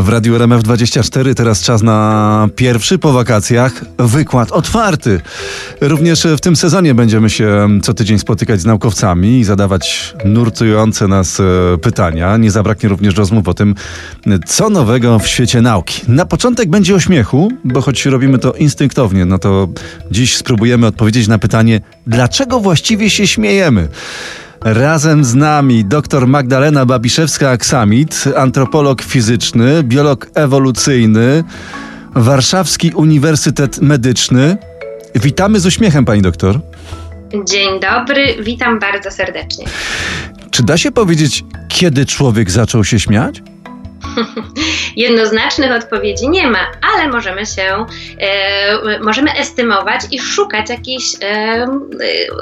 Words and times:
W 0.00 0.08
Radiu 0.08 0.34
RMF24 0.34 1.34
teraz 1.34 1.62
czas 1.62 1.82
na 1.82 2.48
pierwszy 2.56 2.98
po 2.98 3.12
wakacjach 3.12 3.84
wykład 3.98 4.52
otwarty. 4.52 5.20
Również 5.80 6.26
w 6.36 6.40
tym 6.40 6.56
sezonie 6.56 6.94
będziemy 6.94 7.30
się 7.30 7.68
co 7.82 7.94
tydzień 7.94 8.18
spotykać 8.18 8.60
z 8.60 8.64
naukowcami 8.64 9.38
i 9.38 9.44
zadawać 9.44 10.14
nurtujące 10.24 11.08
nas 11.08 11.40
e, 11.40 11.44
pytania. 11.78 12.36
Nie 12.36 12.50
zabraknie 12.50 12.88
również 12.88 13.16
rozmów 13.16 13.48
o 13.48 13.54
tym, 13.54 13.74
co 14.46 14.70
nowego 14.70 15.18
w 15.18 15.26
świecie 15.26 15.60
nauki. 15.60 16.02
Na 16.08 16.26
początek 16.26 16.70
będzie 16.70 16.94
o 16.94 17.00
śmiechu, 17.00 17.52
bo 17.64 17.80
choć 17.80 18.06
robimy 18.06 18.38
to 18.38 18.52
instynktownie, 18.52 19.24
no 19.24 19.38
to 19.38 19.68
dziś 20.10 20.36
spróbujemy 20.36 20.86
odpowiedzieć 20.86 21.28
na 21.28 21.38
pytanie, 21.38 21.80
dlaczego 22.06 22.60
właściwie 22.60 23.10
się 23.10 23.26
śmiejemy. 23.26 23.88
Razem 24.64 25.24
z 25.24 25.34
nami 25.34 25.84
dr 25.84 26.26
Magdalena 26.26 26.86
Babiszewska-Aksamit, 26.86 28.28
antropolog 28.36 29.02
fizyczny, 29.02 29.82
biolog 29.82 30.30
ewolucyjny, 30.34 31.44
Warszawski 32.14 32.90
Uniwersytet 32.94 33.80
Medyczny. 33.80 34.56
Witamy 35.14 35.60
z 35.60 35.66
uśmiechem, 35.66 36.04
pani 36.04 36.22
doktor. 36.22 36.60
Dzień 37.48 37.80
dobry, 37.80 38.42
witam 38.42 38.78
bardzo 38.78 39.10
serdecznie. 39.10 39.64
Czy 40.50 40.62
da 40.62 40.76
się 40.76 40.92
powiedzieć, 40.92 41.44
kiedy 41.68 42.06
człowiek 42.06 42.50
zaczął 42.50 42.84
się 42.84 43.00
śmiać? 43.00 43.42
Jednoznacznych 44.96 45.72
odpowiedzi 45.72 46.28
nie 46.28 46.46
ma, 46.46 46.58
ale 46.94 47.08
możemy 47.08 47.46
się, 47.46 47.86
e, 48.18 48.98
możemy 49.00 49.32
estymować 49.32 50.00
i 50.10 50.18
szukać 50.18 50.70
jakichś 50.70 51.04
e, 51.14 51.26
e 51.26 51.68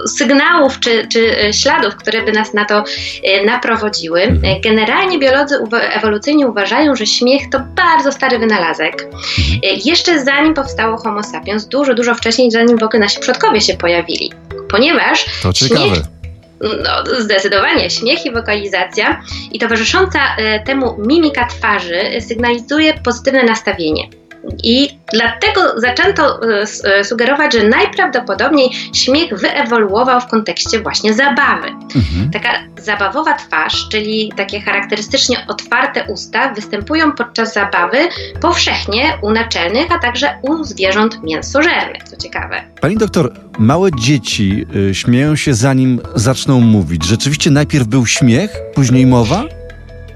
sygnałów 0.09 0.80
czy, 0.80 1.09
czy 1.12 1.36
śladów, 1.52 1.96
które 1.96 2.23
by 2.23 2.33
nas 2.33 2.55
na 2.55 2.64
to 2.64 2.84
e, 3.24 3.45
naprowadziły. 3.45 4.23
Mhm. 4.23 4.60
Generalnie 4.60 5.19
biolodzy 5.19 5.59
ewolucyjni 5.92 6.46
uważają, 6.46 6.96
że 6.96 7.06
śmiech 7.06 7.42
to 7.52 7.61
bardzo 7.77 8.12
stary 8.12 8.38
wynalazek. 8.38 9.02
Mhm. 9.02 9.20
E, 9.64 9.66
jeszcze 9.84 10.25
zanim 10.25 10.55
powstało 10.55 10.97
Homo 10.97 11.22
sapiens, 11.22 11.66
dużo, 11.66 11.94
dużo 11.94 12.14
wcześniej, 12.14 12.50
zanim 12.50 12.78
w 12.78 12.83
ogóle 12.83 13.00
nasi 13.00 13.20
przodkowie 13.20 13.61
się 13.61 13.75
pojawili. 13.75 14.33
Ponieważ 14.69 15.25
to 15.42 15.53
ciekawe. 15.53 16.19
No, 16.61 17.20
zdecydowanie 17.20 17.91
śmiech 17.91 18.27
i 18.27 18.33
wokalizacja 18.33 19.22
i 19.53 19.58
towarzysząca 19.58 20.36
e, 20.36 20.61
temu 20.61 20.97
mimika 20.98 21.47
twarzy 21.47 22.20
sygnalizuje 22.20 22.94
pozytywne 22.94 23.42
nastawienie. 23.42 24.19
I 24.62 24.98
dlatego 25.12 25.80
zaczęto 25.80 26.41
e, 26.42 26.64
e, 26.84 27.05
sugerować, 27.05 27.52
że 27.52 27.69
najprawdopodobniej 27.69 28.70
śmiech 28.92 29.38
wyewoluował 29.38 30.20
w 30.20 30.27
kontekście 30.27 30.80
właśnie 30.80 31.14
zabawy. 31.14 31.69
Mhm. 31.69 32.30
Taka 32.32 32.48
zabawowa 32.78 33.34
twarz, 33.34 33.88
czyli 33.88 34.32
takie 34.36 34.60
charakterystycznie 34.60 35.47
otwarte 35.48 36.05
usta, 36.05 36.55
występują 36.55 37.12
podczas 37.12 37.55
zabawy 37.55 37.98
powszechnie 38.41 39.19
u 39.22 39.30
naczelnych, 39.30 39.92
a 39.92 39.98
także 39.98 40.38
u 40.42 40.64
zwierząt 40.64 41.22
mięsożernych, 41.22 42.02
co 42.02 42.16
ciekawe. 42.16 42.62
Pani 42.80 42.97
doktor, 42.97 43.32
małe 43.58 43.91
dzieci 43.92 44.66
y, 44.91 44.94
śmieją 44.94 45.36
się 45.36 45.54
zanim 45.54 46.00
zaczną 46.14 46.60
mówić. 46.60 47.04
Rzeczywiście 47.04 47.50
najpierw 47.50 47.86
był 47.86 48.06
śmiech, 48.06 48.50
później 48.75 49.06
mowa? 49.06 49.59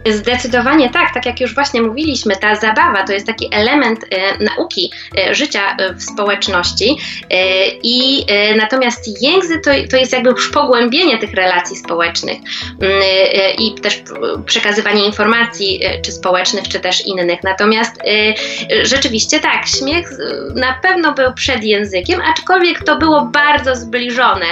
Zdecydowanie 0.07 0.91
tak, 0.91 1.15
tak 1.15 1.27
jak 1.27 1.41
już 1.41 1.55
właśnie 1.55 1.83
mówiliśmy, 1.83 2.37
ta 2.37 2.55
zabawa 2.55 3.03
to 3.03 3.13
jest 3.13 3.27
taki 3.27 3.49
element 3.53 4.05
e, 4.11 4.45
nauki 4.45 4.91
e, 5.19 5.35
życia 5.35 5.77
e, 5.79 5.95
w 5.95 6.03
społeczności 6.03 6.97
i 7.83 8.27
natomiast 8.57 9.23
język 9.23 9.65
to, 9.65 9.71
to 9.91 9.97
jest 9.97 10.13
jakby 10.13 10.31
już 10.31 10.51
pogłębienie 10.51 11.19
tych 11.19 11.35
relacji 11.35 11.77
społecznych 11.77 12.39
i 13.59 13.75
też 13.75 14.03
przekazywanie 14.47 15.07
informacji 15.07 15.81
czy 16.05 16.13
społecznych, 16.13 16.69
czy 16.69 16.81
też 16.81 17.07
innych. 17.07 17.43
Natomiast 17.45 17.97
rzeczywiście 18.83 19.41
tak, 19.41 19.67
śmiech 19.67 20.11
na 20.55 20.75
pewno 20.83 21.13
był 21.13 21.35
przed 21.35 21.65
językiem, 21.65 22.21
aczkolwiek 22.33 22.85
to 22.85 22.97
było 22.97 23.25
bardzo 23.25 23.77
zbliżone, 23.77 24.47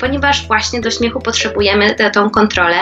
ponieważ 0.00 0.46
właśnie 0.46 0.80
do 0.80 0.90
śmiechu 0.90 1.20
potrzebujemy 1.20 1.94
tą 2.12 2.30
kontrolę 2.30 2.76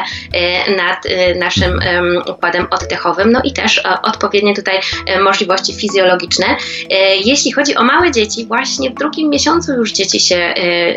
nad 0.76 1.03
naszym 1.38 1.81
układem 2.27 2.67
oddechowym, 2.71 3.33
no 3.33 3.41
i 3.44 3.53
też 3.53 3.78
e, 3.78 4.03
odpowiednie 4.03 4.55
tutaj 4.55 4.81
e, 5.06 5.21
możliwości 5.21 5.75
fizjologiczne. 5.75 6.47
E, 6.47 7.17
jeśli 7.17 7.53
chodzi 7.53 7.77
o 7.77 7.84
małe 7.84 8.11
dzieci, 8.11 8.47
właśnie 8.47 8.91
w 8.91 8.94
drugim 8.94 9.31
miesiącu 9.31 9.72
już 9.72 9.93
dzieci 9.93 10.21
się, 10.21 10.55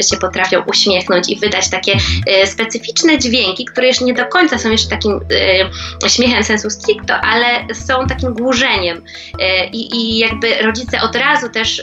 się 0.10 0.18
potrafią 0.18 0.64
uśmiechnąć 0.66 1.30
i 1.30 1.36
wydać 1.36 1.70
takie 1.70 1.98
specyficzne 2.46 3.20
dźwięki, 3.20 3.66
które 3.66 3.88
jeszcze 3.88 4.06
nie 4.06 4.14
do 4.14 4.26
końca 4.26 4.58
są 4.58 4.72
jeszcze 4.72 4.90
takim 4.90 5.20
śmiechem 6.08 6.44
sensu 6.44 6.70
stricto, 6.70 7.14
ale 7.16 7.74
są 7.74 8.08
takim 8.08 8.34
głużeniem 8.34 9.02
i, 9.74 9.96
i 9.96 10.18
jakby 10.18 10.62
rodzice 10.62 11.02
od 11.02 11.16
razu 11.16 11.50
też 11.50 11.82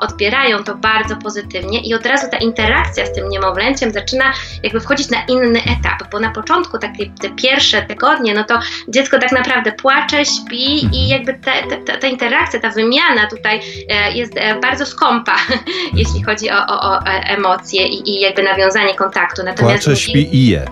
odbierają 0.00 0.64
to 0.64 0.74
bardzo 0.74 1.16
pozytywnie 1.16 1.80
i 1.80 1.94
od 1.94 2.06
razu 2.06 2.26
ta 2.30 2.36
interakcja 2.36 3.06
z 3.06 3.12
tym 3.12 3.28
niemowlęciem 3.28 3.92
zaczyna 3.92 4.32
jakby 4.62 4.80
wchodzić 4.80 5.10
na 5.10 5.24
inny 5.24 5.60
etap, 5.60 6.10
bo 6.12 6.20
na 6.20 6.30
początku 6.30 6.78
takie 6.78 7.10
te 7.20 7.30
pierwsze 7.30 7.82
tygodnie, 7.82 8.34
no 8.34 8.44
to 8.44 8.60
dziecko 8.88 9.18
tak 9.18 9.32
naprawdę 9.32 9.72
płacze, 9.72 10.24
śpi 10.24 10.84
i 10.84 10.84
mhm. 10.84 11.08
jakby 11.08 11.34
te, 11.34 11.96
ta 12.00 12.06
interakcja, 12.06 12.60
ta 12.60 12.70
wymiana 12.70 13.26
tutaj 13.30 13.60
e, 13.88 14.12
jest 14.12 14.32
e, 14.36 14.60
bardzo 14.60 14.86
skąpa, 14.86 15.36
jeśli 15.94 16.22
chodzi 16.22 16.50
o, 16.50 16.66
o, 16.66 16.80
o 16.82 17.04
emocje 17.06 17.86
i, 17.86 18.10
i, 18.10 18.20
jakby 18.20 18.42
nawiązanie 18.42 18.94
kontaktu. 18.94 19.42
Natomiast 19.44 19.84
płacze, 19.84 20.00
śpi 20.00 20.36
i 20.36 20.46
je. 20.46 20.66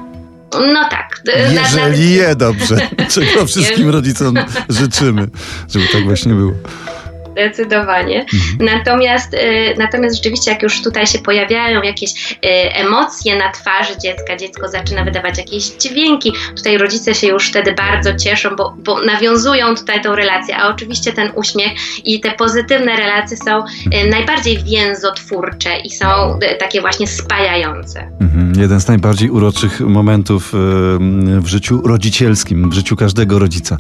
No 0.73 0.89
tak. 0.89 1.21
Jeżeli 1.51 2.13
je 2.13 2.37
dobrze, 2.37 2.77
czego 3.15 3.47
wszystkim 3.47 3.91
rodzicom 3.91 4.35
życzymy, 4.69 5.29
żeby 5.69 5.89
tak 5.93 6.05
właśnie 6.05 6.33
było 6.33 6.53
zdecydowanie. 7.35 8.21
Mhm. 8.21 8.77
Natomiast, 8.77 9.35
y, 9.35 9.39
natomiast 9.79 10.17
rzeczywiście, 10.17 10.51
jak 10.51 10.63
już 10.63 10.83
tutaj 10.83 11.07
się 11.07 11.19
pojawiają 11.19 11.83
jakieś 11.83 12.11
y, 12.33 12.37
emocje 12.75 13.37
na 13.37 13.53
twarzy 13.53 13.99
dziecka, 14.03 14.37
dziecko 14.37 14.69
zaczyna 14.69 15.05
wydawać 15.05 15.39
jakieś 15.39 15.65
dźwięki, 15.65 16.33
tutaj 16.57 16.79
rodzice 16.79 17.15
się 17.15 17.27
już 17.27 17.49
wtedy 17.49 17.73
bardzo 17.73 18.15
cieszą, 18.15 18.57
bo, 18.57 18.75
bo 18.79 19.05
nawiązują 19.05 19.75
tutaj 19.75 20.03
tą 20.03 20.15
relację, 20.15 20.57
a 20.57 20.69
oczywiście 20.69 21.13
ten 21.13 21.31
uśmiech 21.35 21.73
i 22.05 22.21
te 22.21 22.31
pozytywne 22.33 22.97
relacje 22.97 23.37
są 23.37 23.59
y, 23.59 23.65
mhm. 23.87 24.11
najbardziej 24.11 24.59
więzotwórcze 24.65 25.81
i 25.81 25.91
są 25.91 26.39
takie 26.59 26.81
właśnie 26.81 27.07
spajające. 27.07 28.09
Mhm. 28.21 28.53
Jeden 28.59 28.81
z 28.81 28.89
najbardziej 28.89 29.31
uroczych 29.31 29.81
momentów 29.81 30.53
w 31.41 31.47
życiu 31.47 31.83
rodzicielskim, 31.87 32.71
w 32.71 32.73
życiu 32.73 32.97
każdego 32.97 33.39
rodzica. 33.39 33.77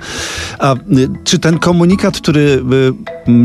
A 0.58 0.74
czy 1.24 1.38
ten 1.38 1.58
komunikat, 1.58 2.16
który 2.16 2.62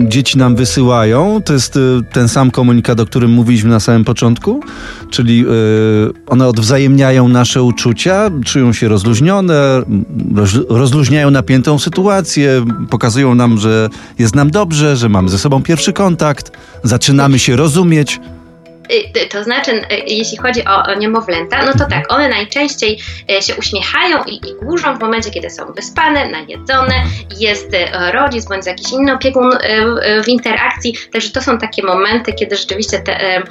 dzieci 0.08 0.38
nam 0.38 0.56
wysyłają, 0.56 1.42
to 1.46 1.54
jest 1.54 1.76
y, 1.76 1.80
ten 2.12 2.28
sam 2.28 2.52
komunikat, 2.52 3.00
o 3.00 3.06
którym 3.06 3.32
mówiliśmy 3.32 3.70
na 3.70 3.80
samym 3.80 4.06
początku, 4.06 4.60
czyli 5.10 5.46
y, 5.46 5.48
one 6.28 6.48
odwzajemniają 6.48 7.28
nasze 7.28 7.64
uczucia, 7.64 8.30
czują 8.46 8.74
się 8.74 8.88
rozluźnione, 8.88 9.82
rozluźniają 10.70 11.32
napiętą 11.32 11.80
sytuację, 11.80 12.66
pokazują 12.90 13.36
nam, 13.36 13.58
że 13.58 13.90
jest 14.20 14.36
nam 14.36 14.52
dobrze, 14.52 14.98
że 14.98 15.10
mamy 15.10 15.30
ze 15.30 15.38
sobą 15.38 15.64
pierwszy 15.64 15.94
kontakt, 15.94 16.52
zaczynamy 16.84 17.40
się 17.40 17.56
rozumieć. 17.56 18.20
Y, 18.92 19.28
to 19.30 19.44
znaczy, 19.44 19.72
y, 19.72 19.84
jeśli 20.08 20.38
chodzi 20.38 20.66
o, 20.66 20.84
o 20.84 20.94
niemowlęta, 20.94 21.66
no 21.66 21.74
to 21.74 21.86
tak, 21.90 22.14
one 22.14 22.30
najczęściej 22.30 23.00
y, 23.32 23.42
się 23.42 23.56
uśmiechają 23.56 24.24
i, 24.24 24.36
i 24.36 24.66
głużą 24.66 24.98
w 24.98 25.00
momencie, 25.00 25.30
kiedy 25.30 25.50
są 25.50 25.74
wyspane, 25.74 26.30
najedzone, 26.30 26.94
jest 27.40 27.68
rodzic 28.14 28.46
bądź 28.46 28.66
jakiś 28.66 28.92
inny 28.92 29.14
opiekun 29.14 29.52
w 30.24 30.28
interakcji. 30.28 30.94
Także 31.12 31.30
to 31.30 31.42
są 31.42 31.58
takie 31.58 31.84
momenty, 31.84 32.34
kiedy 32.34 32.56
rzeczywiście 32.56 33.00
te, 33.00 33.44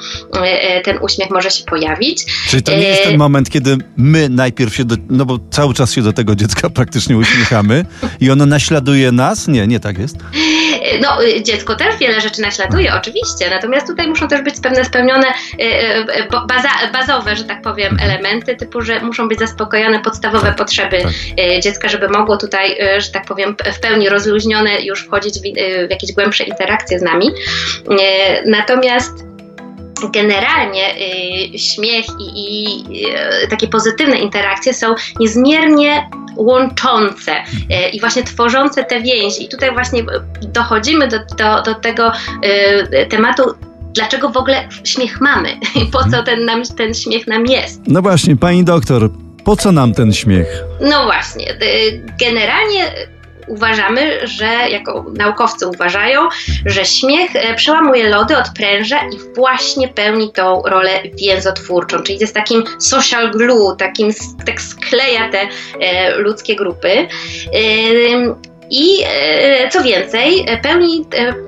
ten 0.84 0.98
uśmiech 1.00 1.31
może 1.31 1.50
się 1.50 1.65
pojawić. 1.65 2.25
Czyli 2.48 2.62
to 2.62 2.72
nie 2.72 2.88
jest 2.88 3.03
ten 3.03 3.16
moment, 3.16 3.50
kiedy 3.50 3.77
my 3.97 4.28
najpierw 4.28 4.75
się, 4.75 4.84
do, 4.84 4.97
no 5.10 5.25
bo 5.25 5.38
cały 5.50 5.75
czas 5.75 5.93
się 5.93 6.03
do 6.03 6.12
tego 6.12 6.34
dziecka 6.34 6.71
praktycznie 6.78 7.16
uśmiechamy 7.16 7.84
i 8.21 8.31
ono 8.31 8.47
naśladuje 8.47 9.13
nas? 9.13 9.48
Nie, 9.48 9.66
nie 9.66 9.80
tak 9.80 9.98
jest. 9.98 10.16
No, 11.01 11.19
dziecko 11.42 11.75
też 11.75 11.97
wiele 11.97 12.21
rzeczy 12.21 12.42
naśladuje, 12.42 12.95
oczywiście, 12.95 13.51
natomiast 13.51 13.86
tutaj 13.86 14.09
muszą 14.09 14.28
też 14.28 14.42
być 14.42 14.54
pewne 14.63 14.84
spełnione 14.84 15.27
y, 15.27 16.28
baza, 16.48 16.69
bazowe, 16.92 17.36
że 17.36 17.45
tak 17.45 17.63
powiem, 17.63 17.92
mhm. 17.92 18.10
elementy, 18.10 18.57
typu, 18.57 18.83
że 18.83 19.01
muszą 19.01 19.28
być 19.28 19.39
zaspokojone 19.39 20.01
podstawowe 20.01 20.53
potrzeby 20.53 20.98
tak. 21.03 21.60
Dziecka, 21.63 21.89
żeby 21.89 22.09
mogło 22.09 22.36
tutaj, 22.36 22.78
że 22.98 23.10
tak 23.10 23.25
powiem, 23.25 23.57
w 23.72 23.80
pełni 23.80 24.09
rozluźnione 24.09 24.80
już 24.80 25.04
wchodzić 25.04 25.34
w, 25.34 25.42
w 25.86 25.91
jakieś 25.91 26.13
głębsze 26.13 26.45
interakcje 26.45 26.98
z 26.98 27.03
nami. 27.03 27.30
Natomiast 28.47 29.28
generalnie 30.12 30.95
y, 31.54 31.59
śmiech 31.59 32.04
i, 32.18 32.24
i 32.36 32.84
y, 33.45 33.48
takie 33.48 33.68
pozytywne 33.68 34.18
interakcje 34.18 34.74
są 34.74 34.95
niezmiernie 35.21 36.10
łączące 36.36 37.33
y, 37.36 37.89
i 37.92 38.00
właśnie 38.00 38.22
tworzące 38.22 38.84
te 38.84 39.00
więzi. 39.00 39.45
I 39.45 39.48
tutaj 39.48 39.72
właśnie 39.72 40.03
dochodzimy 40.42 41.09
do, 41.09 41.18
do, 41.18 41.62
do 41.62 41.74
tego 41.74 42.12
tematu 43.09 43.42
dlaczego 43.95 44.28
w 44.28 44.36
ogóle 44.36 44.68
śmiech 44.84 45.21
mamy, 45.21 45.48
po 45.92 46.10
co 46.10 46.22
ten, 46.22 46.44
nam, 46.44 46.62
ten 46.77 46.94
śmiech 46.94 47.27
nam 47.27 47.47
jest. 47.47 47.80
No 47.86 48.03
właśnie, 48.03 48.36
pani 48.36 48.65
doktor, 48.65 49.10
po 49.44 49.56
co 49.56 49.72
nam 49.72 49.94
ten 49.94 50.12
śmiech? 50.12 50.65
No 50.80 51.04
właśnie, 51.04 51.59
generalnie 52.21 52.92
uważamy, 53.48 54.27
że 54.27 54.47
jako 54.47 55.04
naukowcy 55.16 55.66
uważają, 55.66 56.28
że 56.66 56.84
śmiech 56.84 57.30
przełamuje 57.56 58.09
lody, 58.09 58.36
odpręża 58.36 58.98
i 58.98 59.34
właśnie 59.34 59.89
pełni 59.89 60.33
tą 60.33 60.62
rolę 60.62 60.91
więzotwórczą, 61.15 62.03
czyli 62.03 62.18
jest 62.18 62.34
takim 62.34 62.65
social 62.78 63.30
glue, 63.30 63.77
takim 63.78 64.10
tak 64.47 64.60
skleja 64.60 65.30
te 65.30 65.48
ludzkie 66.16 66.56
grupy. 66.56 67.09
I 68.71 69.04
co 69.71 69.83
więcej, 69.83 70.47
pełni 70.62 70.98
E, 71.15 71.47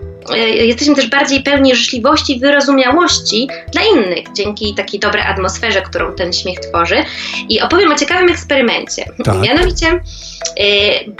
jesteśmy 0.54 0.94
też 0.94 1.10
bardziej 1.10 1.42
pełni 1.42 1.76
życzliwości 1.76 2.36
i 2.36 2.40
wyrozumiałości 2.40 3.48
dla 3.72 3.82
innych 3.82 4.24
dzięki 4.32 4.74
takiej 4.74 5.00
dobrej 5.00 5.22
atmosferze, 5.22 5.82
którą 5.82 6.12
ten 6.12 6.32
śmiech 6.32 6.60
tworzy. 6.60 7.04
I 7.48 7.60
opowiem 7.60 7.92
o 7.92 7.94
ciekawym 7.94 8.28
eksperymencie. 8.28 9.04
Tak. 9.24 9.40
Mianowicie 9.40 9.86
e, 9.86 10.00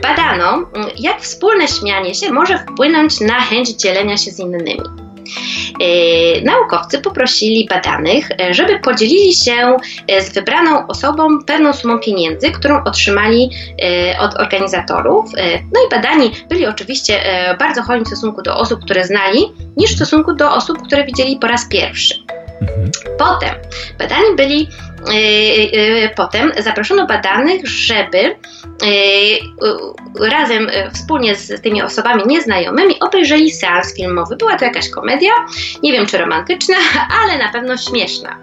badano, 0.03 0.71
jak 0.99 1.21
wspólne 1.21 1.69
śmianie 1.69 2.15
się 2.15 2.33
może 2.33 2.59
wpłynąć 2.59 3.21
na 3.21 3.41
chęć 3.41 3.69
dzielenia 3.69 4.17
się 4.17 4.31
z 4.31 4.39
innymi. 4.39 4.81
E, 5.81 6.41
naukowcy 6.41 6.99
poprosili 6.99 7.67
badanych, 7.71 8.29
e, 8.31 8.55
żeby 8.55 8.79
podzielili 8.79 9.35
się 9.35 9.77
e, 10.09 10.23
z 10.23 10.33
wybraną 10.33 10.87
osobą 10.87 11.29
pewną 11.47 11.73
sumą 11.73 11.99
pieniędzy, 11.99 12.51
którą 12.51 12.85
otrzymali 12.85 13.51
od 14.21 14.35
organizatorów. 14.35 15.31
No 15.75 15.81
i 15.87 15.91
badani 15.91 16.31
byli 16.49 16.67
oczywiście 16.67 17.21
bardzo 17.59 17.83
hojni 17.83 18.05
w 18.05 18.09
stosunku 18.09 18.43
do 18.43 18.57
osób, 18.57 18.85
które 18.85 19.05
znali, 19.05 19.53
niż 19.77 19.93
w 19.93 19.97
stosunku 19.97 20.33
do 20.33 20.55
osób, 20.55 20.83
które 20.83 21.05
widzieli 21.05 21.37
po 21.37 21.47
raz 21.47 21.69
pierwszy. 21.69 22.15
Potem 23.19 23.55
badani 23.99 24.37
byli 24.37 24.69
Y, 25.09 26.05
y, 26.05 26.11
potem 26.17 26.53
zaproszono 26.59 27.07
badanych, 27.07 27.69
żeby 27.69 28.19
y, 28.19 28.37
razem 30.31 30.71
wspólnie 30.95 31.35
z 31.35 31.63
tymi 31.63 31.83
osobami 31.83 32.23
nieznajomymi 32.27 33.01
obejrzeli 33.01 33.51
seans 33.51 33.97
filmowy. 33.97 34.37
Była 34.37 34.57
to 34.57 34.65
jakaś 34.65 34.91
komedia, 34.91 35.31
nie 35.83 35.93
wiem 35.93 36.07
czy 36.07 36.19
romantyczna, 36.19 36.75
ale 37.23 37.39
na 37.39 37.53
pewno 37.53 37.77
śmieszna. 37.77 38.37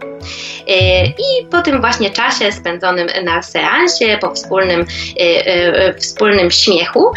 I 1.17 1.45
po 1.51 1.61
tym 1.61 1.81
właśnie 1.81 2.09
czasie 2.09 2.51
spędzonym 2.51 3.07
na 3.23 3.41
seansie, 3.41 4.17
po 4.21 4.33
wspólnym, 4.33 4.85
wspólnym 5.97 6.51
śmiechu, 6.51 7.11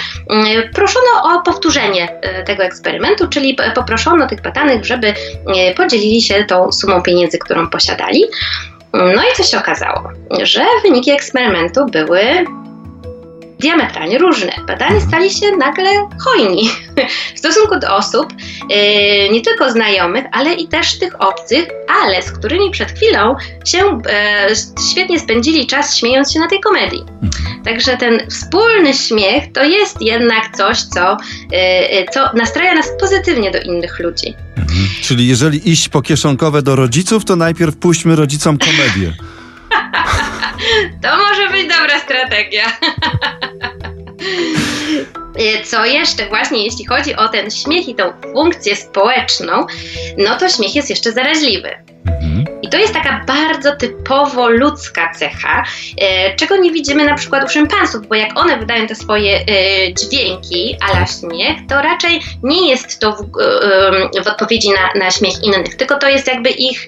proszono 0.75 1.07
o 1.23 1.43
powtórzenie 1.43 2.09
tego 2.47 2.63
eksperymentu, 2.63 3.29
czyli 3.29 3.57
poproszono 3.75 4.27
tych 4.27 4.43
badanych, 4.43 4.85
żeby 4.85 5.15
podzielili 5.77 6.23
się 6.23 6.45
tą 6.45 6.73
sumą 6.73 6.90
pieniędzy, 7.03 7.39
którą 7.39 7.67
posiadali. 7.71 8.25
No 8.93 9.23
i 9.23 9.37
co 9.37 9.43
się 9.43 9.59
okazało? 9.59 10.03
Że 10.43 10.65
wyniki 10.83 11.11
eksperymentu 11.11 11.87
były 11.87 12.23
diametralnie 13.61 14.19
różne. 14.19 14.53
Badani 14.67 15.01
stali 15.01 15.31
się 15.31 15.47
nagle 15.59 16.09
hojni 16.25 16.71
w 17.35 17.39
stosunku 17.39 17.79
do 17.79 17.97
osób, 17.97 18.27
yy, 18.69 19.31
nie 19.33 19.41
tylko 19.41 19.71
znajomych, 19.71 20.25
ale 20.33 20.55
i 20.55 20.69
też 20.69 20.99
tych 20.99 21.21
obcych, 21.23 21.69
ale 22.03 22.23
z 22.23 22.33
którymi 22.33 22.71
przed 22.71 22.93
chwilą 22.93 23.37
się 23.65 23.79
yy, 23.79 24.83
świetnie 24.91 25.21
spędzili 25.21 25.67
czas 25.67 25.97
śmiejąc 25.97 26.33
się 26.33 26.41
na 26.41 26.49
tej 26.49 26.61
komedii. 26.61 27.05
Także 27.65 27.97
ten 27.97 28.31
wspólny 28.31 28.95
śmiech 28.95 29.53
to 29.53 29.65
jest 29.65 30.03
jednak 30.03 30.57
coś, 30.57 30.83
co, 30.83 31.17
yy, 31.53 32.07
co 32.13 32.31
nastraja 32.35 32.75
nas 32.75 32.87
pozytywnie 33.01 33.51
do 33.51 33.61
innych 33.61 33.99
ludzi. 33.99 34.35
Mhm. 34.57 34.89
Czyli 35.03 35.29
jeżeli 35.29 35.71
iść 35.71 35.89
po 35.89 36.03
kieszonkowe 36.03 36.63
do 36.63 36.77
rodziców, 36.77 37.25
to 37.25 37.37
najpierw 37.37 37.77
puśćmy 37.77 38.17
rodzicom 38.17 38.59
komedię. 38.59 39.13
to 41.03 41.17
może 41.17 41.49
być 41.49 41.69
dobra 41.69 41.99
strategia. 41.99 42.65
Co 45.65 45.85
jeszcze 45.85 46.29
właśnie, 46.29 46.65
jeśli 46.65 46.87
chodzi 46.87 47.17
o 47.17 47.29
ten 47.29 47.51
śmiech 47.51 47.89
i 47.89 47.95
tą 47.95 48.13
funkcję 48.35 48.77
społeczną, 48.77 49.67
no 50.19 50.37
to 50.39 50.49
śmiech 50.49 50.75
jest 50.75 50.91
jeszcze 50.91 51.13
zaraźliwy. 51.13 51.71
Mhm. 52.07 52.45
I 52.63 52.69
to 52.69 52.79
jest 52.79 52.95
taka 52.95 53.25
bardzo 53.27 53.77
typowo 53.77 54.49
ludzka 54.49 55.13
cecha, 55.19 55.65
e, 56.01 56.37
czego 56.37 56.57
nie 56.57 56.71
widzimy 56.71 57.05
na 57.05 57.15
przykład 57.15 57.45
u 57.45 57.49
szympansów, 57.49 58.09
bo 58.09 58.15
jak 58.15 58.39
one 58.39 58.59
wydają 58.59 58.87
te 58.87 58.95
swoje 58.95 59.37
e, 59.37 59.45
dźwięki 59.95 60.77
ala 60.81 61.07
śmiech, 61.07 61.57
to 61.69 61.83
raczej 61.83 62.21
nie 62.43 62.71
jest 62.71 62.99
to 62.99 63.13
w, 63.13 63.27
w 64.25 64.27
odpowiedzi 64.27 64.69
na, 64.71 65.05
na, 65.05 65.11
śmiech 65.11 65.45
innych, 65.45 65.77
tylko 65.77 65.99
to 65.99 66.09
jest 66.09 66.27
jakby 66.27 66.51
ich 66.51 66.87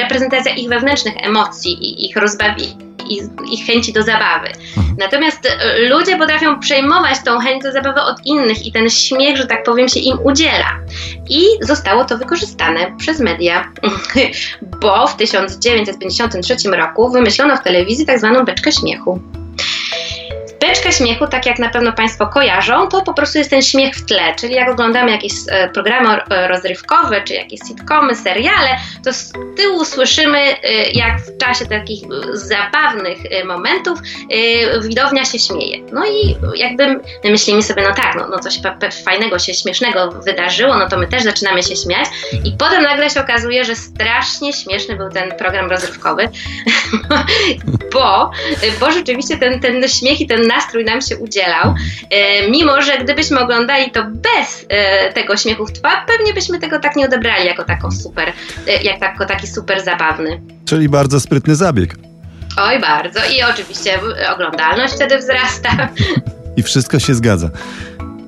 reprezentacja 0.00 0.54
ich 0.54 0.68
wewnętrznych 0.68 1.14
emocji 1.16 1.72
i 1.72 2.06
ich 2.10 2.16
rozbawienia 2.16 2.85
i 3.10 3.20
ich 3.52 3.66
chęci 3.66 3.92
do 3.92 4.02
zabawy. 4.02 4.48
Mhm. 4.76 4.96
Natomiast 4.98 5.46
e, 5.46 5.78
ludzie 5.88 6.16
potrafią 6.16 6.60
przejmować 6.60 7.18
tą 7.24 7.38
chęć 7.38 7.62
do 7.62 7.72
zabawy 7.72 8.00
od 8.00 8.26
innych 8.26 8.66
i 8.66 8.72
ten 8.72 8.90
śmiech, 8.90 9.36
że 9.36 9.46
tak 9.46 9.62
powiem, 9.62 9.88
się 9.88 10.00
im 10.00 10.18
udziela. 10.24 10.78
I 11.28 11.42
zostało 11.60 12.04
to 12.04 12.18
wykorzystane 12.18 12.96
przez 12.98 13.20
media, 13.20 13.72
bo 14.82 15.06
w 15.06 15.16
1953 15.16 16.56
roku 16.70 17.10
wymyślono 17.10 17.56
w 17.56 17.62
telewizji 17.62 18.06
tak 18.06 18.18
zwaną 18.18 18.44
beczkę 18.44 18.72
śmiechu. 18.72 19.20
Beczka 20.60 20.92
śmiechu, 20.92 21.26
tak 21.26 21.46
jak 21.46 21.58
na 21.58 21.68
pewno 21.68 21.92
Państwo 21.92 22.26
kojarzą, 22.26 22.88
to 22.88 23.02
po 23.02 23.14
prostu 23.14 23.38
jest 23.38 23.50
ten 23.50 23.62
śmiech 23.62 23.94
w 23.94 24.06
tle, 24.06 24.34
czyli 24.40 24.54
jak 24.54 24.70
oglądamy 24.70 25.10
jakieś 25.10 25.32
e, 25.48 25.68
programy 25.68 26.08
e, 26.08 26.48
rozrywkowe, 26.48 27.22
czy 27.22 27.34
jakieś 27.34 27.60
sitcomy, 27.68 28.16
seriale, 28.16 28.68
to 29.04 29.12
z 29.12 29.32
tyłu 29.56 29.84
słyszymy, 29.84 30.38
e, 30.38 30.90
jak 30.90 31.20
w 31.20 31.38
czasie 31.38 31.66
takich 31.66 32.02
zabawnych 32.32 33.18
momentów 33.44 33.98
widownia 34.82 35.24
się 35.24 35.38
śmieje. 35.38 35.78
No 35.92 36.06
i 36.06 36.36
jakby 36.54 36.86
my 37.24 37.30
myślimy 37.30 37.62
sobie, 37.62 37.82
no 37.82 37.94
tak, 37.94 38.14
no, 38.16 38.28
no 38.28 38.38
coś 38.38 38.60
fajnego 39.04 39.38
się, 39.38 39.54
śmiesznego 39.54 40.10
wydarzyło, 40.10 40.76
no 40.76 40.88
to 40.88 40.98
my 40.98 41.06
też 41.06 41.22
zaczynamy 41.22 41.62
się 41.62 41.76
śmiać 41.76 42.08
i 42.44 42.52
potem 42.58 42.82
nagle 42.82 43.10
się 43.10 43.20
okazuje, 43.20 43.64
że 43.64 43.76
strasznie 43.76 44.52
śmieszny 44.52 44.96
był 44.96 45.10
ten 45.10 45.34
program 45.38 45.70
rozrywkowy, 45.70 46.28
bo, 47.92 48.30
bo 48.80 48.92
rzeczywiście 48.92 49.36
ten, 49.36 49.60
ten 49.60 49.88
śmiech 49.88 50.20
i 50.20 50.26
ten 50.26 50.46
nastrój 50.56 50.84
nam 50.84 51.00
się 51.00 51.16
udzielał, 51.16 51.74
e, 52.10 52.50
mimo 52.50 52.82
że 52.82 52.98
gdybyśmy 52.98 53.40
oglądali 53.40 53.90
to 53.90 54.04
bez 54.04 54.66
e, 54.68 55.12
tego 55.12 55.36
śmiechu 55.36 55.66
w 55.66 55.72
twarz, 55.72 56.06
pewnie 56.06 56.34
byśmy 56.34 56.58
tego 56.58 56.78
tak 56.78 56.96
nie 56.96 57.04
odebrali 57.04 57.46
jako 57.46 57.64
taką 57.64 57.90
super, 57.90 58.32
e, 58.68 58.82
jak 58.82 59.00
jako 59.00 59.26
taki 59.26 59.46
super 59.46 59.84
zabawny. 59.84 60.40
Czyli 60.66 60.88
bardzo 60.88 61.20
sprytny 61.20 61.54
zabieg. 61.54 61.94
Oj, 62.60 62.80
bardzo. 62.80 63.20
I 63.36 63.42
oczywiście 63.42 63.98
oglądalność 64.34 64.94
wtedy 64.94 65.18
wzrasta. 65.18 65.88
I 66.56 66.62
wszystko 66.62 66.98
się 66.98 67.14
zgadza. 67.14 67.50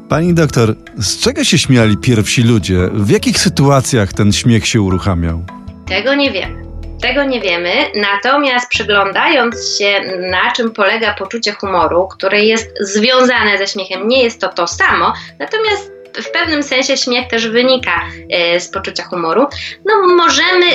Pani 0.09 0.35
doktor, 0.35 0.75
z 0.97 1.21
czego 1.21 1.45
się 1.45 1.59
śmiali 1.59 1.97
pierwsi 1.97 2.43
ludzie? 2.43 2.79
W 2.93 3.11
jakich 3.11 3.39
sytuacjach 3.39 4.13
ten 4.13 4.33
śmiech 4.33 4.67
się 4.67 4.81
uruchamiał? 4.81 5.45
Tego 5.87 6.15
nie 6.15 6.33
wiemy. 6.33 6.68
Tego 7.03 7.25
nie 7.25 7.41
wiemy, 7.41 7.71
natomiast 7.95 8.69
przyglądając 8.69 9.79
się, 9.79 10.01
na 10.19 10.53
czym 10.53 10.73
polega 10.73 11.15
poczucie 11.15 11.53
humoru, 11.53 12.09
które 12.09 12.41
jest 12.41 12.71
związane 12.81 13.59
ze 13.59 13.67
śmiechem, 13.67 14.09
nie 14.09 14.23
jest 14.23 14.41
to 14.41 14.49
to 14.49 14.67
samo, 14.67 15.13
natomiast 15.39 15.98
w 16.23 16.31
pewnym 16.31 16.63
sensie 16.63 16.97
śmiech 16.97 17.29
też 17.29 17.49
wynika 17.49 18.01
e, 18.31 18.61
z 18.61 18.69
poczucia 18.69 19.05
humoru, 19.05 19.47
no 19.85 20.15
możemy, 20.17 20.67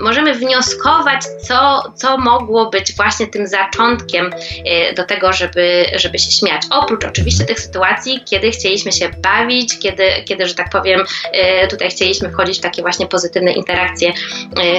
możemy 0.00 0.34
wnioskować, 0.34 1.20
co, 1.48 1.82
co 1.96 2.18
mogło 2.18 2.70
być 2.70 2.96
właśnie 2.96 3.26
tym 3.26 3.46
zaczątkiem 3.46 4.30
e, 4.64 4.94
do 4.94 5.04
tego, 5.04 5.32
żeby, 5.32 5.84
żeby 5.96 6.18
się 6.18 6.30
śmiać. 6.30 6.62
Oprócz 6.70 7.04
oczywiście 7.04 7.44
tych 7.44 7.60
sytuacji, 7.60 8.20
kiedy 8.24 8.50
chcieliśmy 8.50 8.92
się 8.92 9.08
bawić, 9.08 9.78
kiedy, 9.78 10.04
kiedy 10.24 10.46
że 10.46 10.54
tak 10.54 10.70
powiem, 10.70 11.04
e, 11.32 11.68
tutaj 11.68 11.90
chcieliśmy 11.90 12.30
wchodzić 12.30 12.58
w 12.58 12.62
takie 12.62 12.82
właśnie 12.82 13.06
pozytywne 13.06 13.52
interakcje 13.52 14.12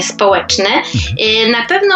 społeczne. 0.02 0.70
Na 1.52 1.66
pewno 1.66 1.96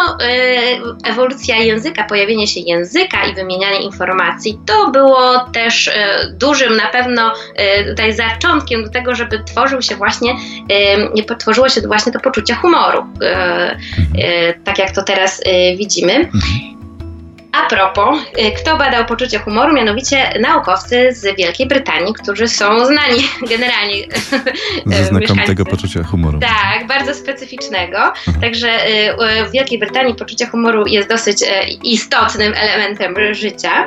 ewolucja 1.04 1.56
języka, 1.56 2.04
pojawienie 2.04 2.46
się 2.46 2.60
języka 2.60 3.26
i 3.26 3.34
wymienianie 3.34 3.80
informacji, 3.80 4.60
to 4.66 4.90
było 4.90 5.38
też 5.52 5.90
dużym 6.32 6.76
na 6.76 6.86
pewno 6.86 7.32
tutaj 7.88 8.12
zaczątkiem 8.18 8.84
do 8.84 8.90
tego, 8.90 9.14
żeby 9.14 9.44
tworzył 9.44 9.82
się 9.82 9.96
właśnie, 9.96 10.34
tworzyło 11.34 11.68
się 11.68 11.80
właśnie 11.80 12.12
to 12.12 12.20
poczucie 12.20 12.54
humoru, 12.54 13.06
e, 13.22 13.78
e, 14.18 14.54
tak 14.54 14.78
jak 14.78 14.90
to 14.90 15.02
teraz 15.02 15.40
e, 15.44 15.76
widzimy. 15.76 16.28
A 17.58 17.68
propos, 17.68 18.18
y, 18.38 18.52
kto 18.52 18.76
badał 18.76 19.04
poczucie 19.04 19.38
humoru? 19.38 19.74
Mianowicie 19.74 20.30
naukowcy 20.40 21.12
z 21.12 21.36
Wielkiej 21.36 21.66
Brytanii, 21.66 22.14
którzy 22.22 22.48
są 22.48 22.86
znani 22.86 23.22
generalnie. 23.50 24.04
Ze 24.86 25.04
znakomitego 25.04 25.64
poczucia 25.64 26.04
humoru. 26.04 26.38
Tak, 26.40 26.86
bardzo 26.86 27.14
specyficznego. 27.14 27.98
Mhm. 27.98 28.40
Także 28.40 28.68
y, 28.88 29.44
w 29.48 29.50
Wielkiej 29.50 29.78
Brytanii 29.78 30.14
poczucie 30.14 30.46
humoru 30.46 30.86
jest 30.86 31.08
dosyć 31.08 31.38
istotnym 31.84 32.54
elementem 32.56 33.14
życia. 33.34 33.86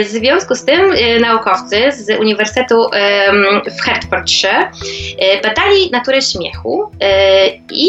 Y, 0.00 0.04
w 0.04 0.08
związku 0.08 0.54
z 0.54 0.64
tym 0.64 0.94
naukowcy 1.20 1.92
z 1.92 2.20
Uniwersytetu 2.20 2.90
w 3.78 3.82
Hertfordshire 3.82 4.70
badali 5.42 5.90
naturę 5.90 6.22
śmiechu 6.22 6.90
i 7.72 7.88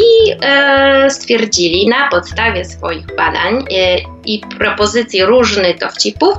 stwierdzili 1.08 1.88
na 1.88 2.08
podstawie 2.08 2.64
swoich 2.64 3.06
badań, 3.16 3.64
i 4.24 4.40
propozycji 4.58 5.24
różnych 5.24 5.78
dowcipów, 5.78 6.38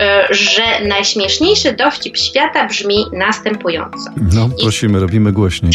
e, 0.00 0.26
że 0.30 0.86
najśmieszniejszy 0.88 1.72
dowcip 1.72 2.16
świata 2.16 2.66
brzmi 2.66 3.06
następująco. 3.12 4.10
No, 4.34 4.48
prosimy, 4.62 4.98
I... 4.98 5.00
robimy 5.00 5.32
głośniej. 5.32 5.72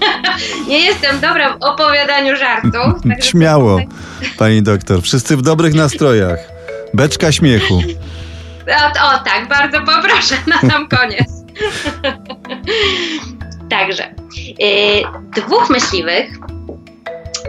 Nie 0.68 0.80
jestem 0.80 1.20
dobra 1.20 1.52
w 1.52 1.62
opowiadaniu 1.62 2.36
żartów. 2.36 3.02
Śmiało, 3.30 3.80
pani 4.38 4.62
doktor. 4.62 5.02
Wszyscy 5.02 5.36
w 5.36 5.42
dobrych 5.42 5.74
nastrojach. 5.74 6.38
Beczka 6.94 7.32
śmiechu. 7.32 7.82
O, 8.68 9.14
o 9.14 9.18
tak, 9.18 9.48
bardzo 9.48 9.78
poproszę 9.78 10.34
na 10.62 10.70
sam 10.70 10.88
koniec. 10.88 11.28
Także, 13.70 14.14
yy, 14.58 15.02
dwóch 15.36 15.70
myśliwych 15.70 16.30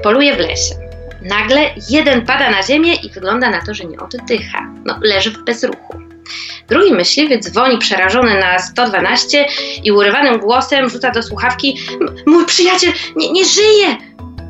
poluje 0.03 0.35
w 0.35 0.39
lesie. 0.39 0.88
Nagle 1.21 1.69
jeden 1.89 2.25
pada 2.25 2.49
na 2.49 2.63
ziemię 2.63 2.95
i 2.95 3.09
wygląda 3.09 3.49
na 3.49 3.61
to, 3.61 3.73
że 3.73 3.83
nie 3.83 3.99
oddycha. 3.99 4.73
No, 4.85 4.99
leży 5.01 5.31
w 5.31 5.43
bezruchu. 5.43 5.99
Drugi 6.67 6.93
myśliwy 6.93 7.39
dzwoni 7.39 7.77
przerażony 7.77 8.39
na 8.39 8.59
112 8.59 9.45
i 9.83 9.91
urywanym 9.91 10.39
głosem 10.39 10.89
rzuca 10.89 11.11
do 11.11 11.23
słuchawki: 11.23 11.77
Mój 12.25 12.45
przyjaciel 12.45 12.93
nie, 13.15 13.31
nie 13.31 13.45
żyje! 13.45 13.97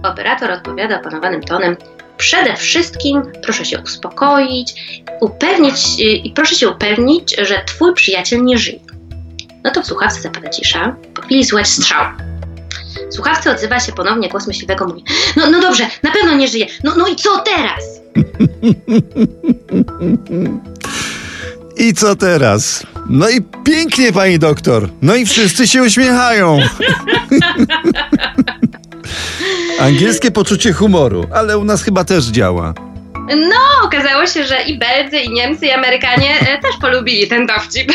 Operator 0.03 0.51
odpowiada 0.51 0.99
opanowanym 0.99 1.43
tonem: 1.43 1.77
Przede 2.17 2.55
wszystkim 2.55 3.21
proszę 3.43 3.65
się 3.65 3.79
uspokoić, 3.79 4.73
upewnić 5.21 5.99
i 5.99 6.31
proszę 6.35 6.55
się 6.55 6.69
upewnić, 6.69 7.35
że 7.41 7.61
twój 7.65 7.93
przyjaciel 7.93 8.43
nie 8.43 8.57
żyje. 8.57 8.79
No 9.63 9.71
to 9.71 9.81
w 9.81 9.85
słuchawce 9.85 10.21
zapada 10.21 10.49
cisza. 10.49 10.95
Po 11.13 11.21
chwili 11.21 11.45
słychać 11.45 11.67
strzał. 11.67 12.28
Słuchawce 13.10 13.51
odzywa 13.51 13.80
się 13.80 13.92
ponownie 13.92 14.30
głos 14.30 14.48
myśliwego, 14.48 14.88
mówi 14.88 15.04
no, 15.36 15.50
no 15.51 15.62
dobrze, 15.62 15.88
na 16.04 16.12
pewno 16.12 16.36
nie 16.36 16.48
żyje. 16.48 16.68
No, 16.84 16.94
no 16.98 17.08
i 17.08 17.16
co 17.16 17.39
teraz? 17.39 17.84
I 21.88 21.94
co 21.94 22.16
teraz? 22.16 22.84
No 23.10 23.30
i 23.30 23.42
pięknie, 23.63 24.13
pani 24.13 24.39
doktor. 24.39 24.89
No 25.01 25.16
i 25.16 25.25
wszyscy 25.25 25.68
się 25.68 25.84
uśmiechają. 25.84 26.60
Angielskie 29.80 30.32
poczucie 30.32 30.74
humoru, 30.74 31.25
ale 31.34 31.58
u 31.58 31.66
nas 31.66 31.84
chyba 31.84 32.04
też 32.04 32.25
działa. 32.25 32.74
No, 33.36 33.86
okazało 33.86 34.25
się, 34.27 34.43
że 34.43 34.62
i 34.62 34.79
Belzy, 34.79 35.19
i 35.19 35.29
Niemcy, 35.29 35.65
i 35.65 35.71
Amerykanie 35.71 36.39
e, 36.39 36.62
też 36.62 36.77
polubili 36.81 37.27
ten 37.27 37.48
dowcip. 37.48 37.91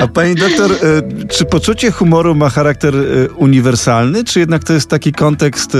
A 0.00 0.06
pani 0.06 0.34
doktor, 0.34 0.72
e, 0.72 0.76
czy 1.28 1.44
poczucie 1.44 1.90
humoru 1.90 2.34
ma 2.34 2.50
charakter 2.50 2.94
e, 2.94 3.28
uniwersalny, 3.28 4.24
czy 4.24 4.40
jednak 4.40 4.64
to 4.64 4.72
jest 4.72 4.90
taki 4.90 5.12
kontekst 5.12 5.76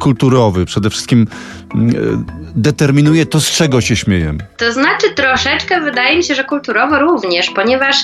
kulturowy? 0.00 0.64
Przede 0.64 0.90
wszystkim 0.90 1.26
determinuje 2.56 3.26
to, 3.26 3.40
z 3.40 3.50
czego 3.50 3.80
się 3.80 3.96
śmiejemy. 3.96 4.38
To 4.56 4.72
znaczy 4.72 5.10
troszeczkę 5.14 5.80
wydaje 5.80 6.16
mi 6.16 6.24
się, 6.24 6.34
że 6.34 6.44
kulturowo 6.44 6.98
również, 6.98 7.50
ponieważ 7.50 7.96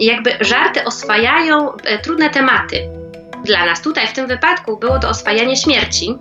jakby 0.00 0.30
żarty 0.40 0.84
oswajają 0.84 1.72
trudne 2.02 2.30
tematy 2.30 2.99
dla 3.44 3.66
nas. 3.66 3.82
Tutaj 3.82 4.06
w 4.06 4.12
tym 4.12 4.26
wypadku 4.26 4.76
było 4.76 4.98
to 4.98 5.08
oswajanie 5.08 5.56
śmierci 5.56 6.18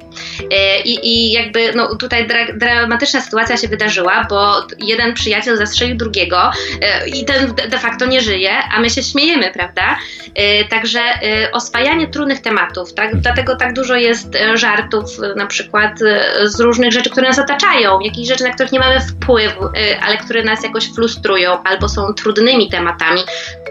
e, 0.52 0.82
i, 0.82 1.08
i 1.08 1.32
jakby 1.32 1.74
no, 1.76 1.96
tutaj 1.96 2.28
dra 2.28 2.40
dramatyczna 2.54 3.22
sytuacja 3.22 3.58
się 3.58 3.68
wydarzyła, 3.68 4.26
bo 4.30 4.68
jeden 4.80 5.14
przyjaciel 5.14 5.58
zastrzelił 5.58 5.98
drugiego 5.98 6.52
e, 6.82 7.10
i 7.10 7.26
ten 7.26 7.54
de 7.70 7.80
facto 7.80 8.06
nie 8.06 8.22
żyje, 8.22 8.52
a 8.76 8.80
my 8.80 8.90
się 8.90 9.04
śmiejemy, 9.04 9.52
prawda? 9.54 9.98
E, 10.36 10.66
także 10.66 11.00
oswajanie 11.52 12.08
trudnych 12.08 12.42
tematów, 12.42 12.94
tak? 12.94 13.16
dlatego 13.16 13.56
tak 13.56 13.74
dużo 13.74 13.96
jest 13.96 14.38
żartów 14.56 15.06
na 15.36 15.46
przykład 15.46 16.00
z 16.44 16.60
różnych 16.60 16.92
rzeczy, 16.92 17.10
które 17.10 17.28
nas 17.28 17.40
otaczają, 17.40 18.00
jakichś 18.00 18.28
rzeczy, 18.28 18.44
na 18.44 18.50
których 18.54 18.72
nie 18.72 18.80
mamy 18.80 19.02
wpływu, 19.02 19.70
ale 20.02 20.18
które 20.18 20.44
nas 20.44 20.64
jakoś 20.64 20.94
frustrują 20.96 21.64
albo 21.64 21.90
są 21.90 22.14
trudnymi 22.14 22.70
tematami, 22.70 23.22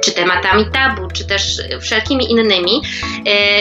czy 0.04 0.12
tematami 0.12 0.66
tabu, 0.72 1.08
czy 1.12 1.26
też 1.26 1.62
wszelkimi 1.80 2.30
innymi. 2.32 2.82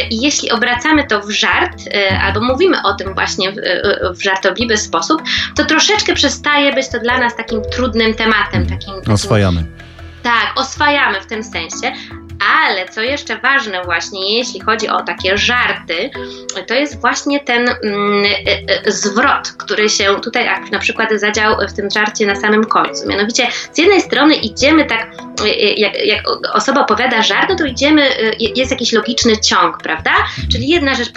I 0.10 0.22
jeśli 0.22 0.52
obracamy 0.52 1.08
to 1.08 1.22
w 1.22 1.30
żart, 1.30 1.82
e, 1.94 2.20
albo 2.20 2.42
mówimy 2.42 2.78
o 2.84 2.94
tym 2.94 3.14
właśnie 3.14 3.52
w, 3.52 3.58
e, 3.58 4.14
w 4.14 4.24
żartobliwy 4.24 4.78
sposób, 4.78 5.22
to 5.56 5.66
troszeczkę 5.66 6.14
przestaje 6.14 6.74
być 6.74 6.90
to 6.90 7.00
dla 7.00 7.18
nas 7.18 7.36
takim 7.36 7.62
trudnym 7.62 8.14
tematem. 8.14 8.68
Takim, 8.68 8.94
takim 8.94 9.14
Oswajamy. 9.14 9.66
Tak, 10.24 10.54
oswajamy 10.56 11.22
w 11.22 11.26
tym 11.26 11.44
sensie, 11.44 11.92
ale 12.40 12.90
co 12.90 13.02
jeszcze 13.02 13.38
ważne 13.38 13.84
właśnie, 13.84 14.38
jeśli 14.38 14.62
chodzi 14.62 14.90
o 14.90 15.04
takie 15.04 15.38
żarty, 15.38 16.10
to 16.68 16.74
jest 16.74 17.02
właśnie 17.02 17.40
ten 17.40 17.70
mm, 17.70 18.26
e, 18.26 18.86
e, 18.86 18.92
zwrot, 18.92 19.52
który 19.58 19.90
się 19.90 20.22
tutaj 20.22 20.50
na 20.72 20.80
przykład 20.80 21.10
zadział 21.16 21.56
w 21.70 21.74
tym 21.74 21.90
żarcie 21.90 22.26
na 22.26 22.36
samym 22.36 22.64
końcu. 22.64 23.08
Mianowicie 23.08 23.48
z 23.74 23.78
jednej 23.78 24.02
strony 24.02 24.36
idziemy 24.36 24.86
tak, 24.86 25.02
e, 25.02 25.27
jak, 25.78 26.06
jak 26.06 26.24
osoba 26.54 26.82
opowiada 26.82 27.22
żart, 27.22 27.50
no 27.50 27.56
to 27.56 27.66
idziemy, 27.66 28.10
jest 28.56 28.72
jakiś 28.72 28.94
logiczny 28.94 29.38
ciąg, 29.38 29.78
prawda? 29.78 30.12
Czyli 30.52 30.68
jedna 30.68 30.96
rzecz 30.96 31.12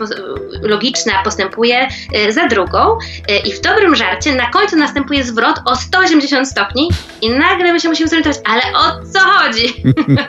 logiczna 0.63 1.23
postępuje 1.25 1.89
za 2.29 2.47
drugą 2.47 2.99
i 3.45 3.53
w 3.53 3.61
dobrym 3.61 3.97
żarcie 3.97 4.35
na 4.35 4.51
końcu 4.51 4.77
następuje 4.77 5.25
zwrot 5.25 5.57
o 5.65 5.77
180 5.77 6.49
stopni 6.49 6.89
i 7.23 7.31
nagle 7.31 7.73
my 7.73 7.81
się 7.81 7.89
musimy 7.89 8.09
zorientować, 8.09 8.39
ale 8.45 8.63
o 8.63 9.13
co 9.13 9.21
chodzi? 9.21 9.75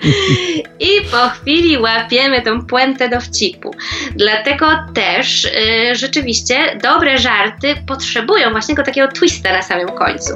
I 0.89 1.01
po 1.11 1.29
chwili 1.29 1.77
łapiemy 1.77 2.41
tą 2.41 2.65
puentę 2.65 3.09
dowcipu. 3.09 3.71
Dlatego 4.15 4.67
też 4.93 5.45
y, 5.45 5.95
rzeczywiście 5.95 6.79
dobre 6.83 7.17
żarty 7.17 7.75
potrzebują 7.87 8.51
właśnie 8.51 8.75
takiego 8.75 9.07
twista 9.07 9.53
na 9.53 9.61
samym 9.61 9.87
końcu 9.87 10.33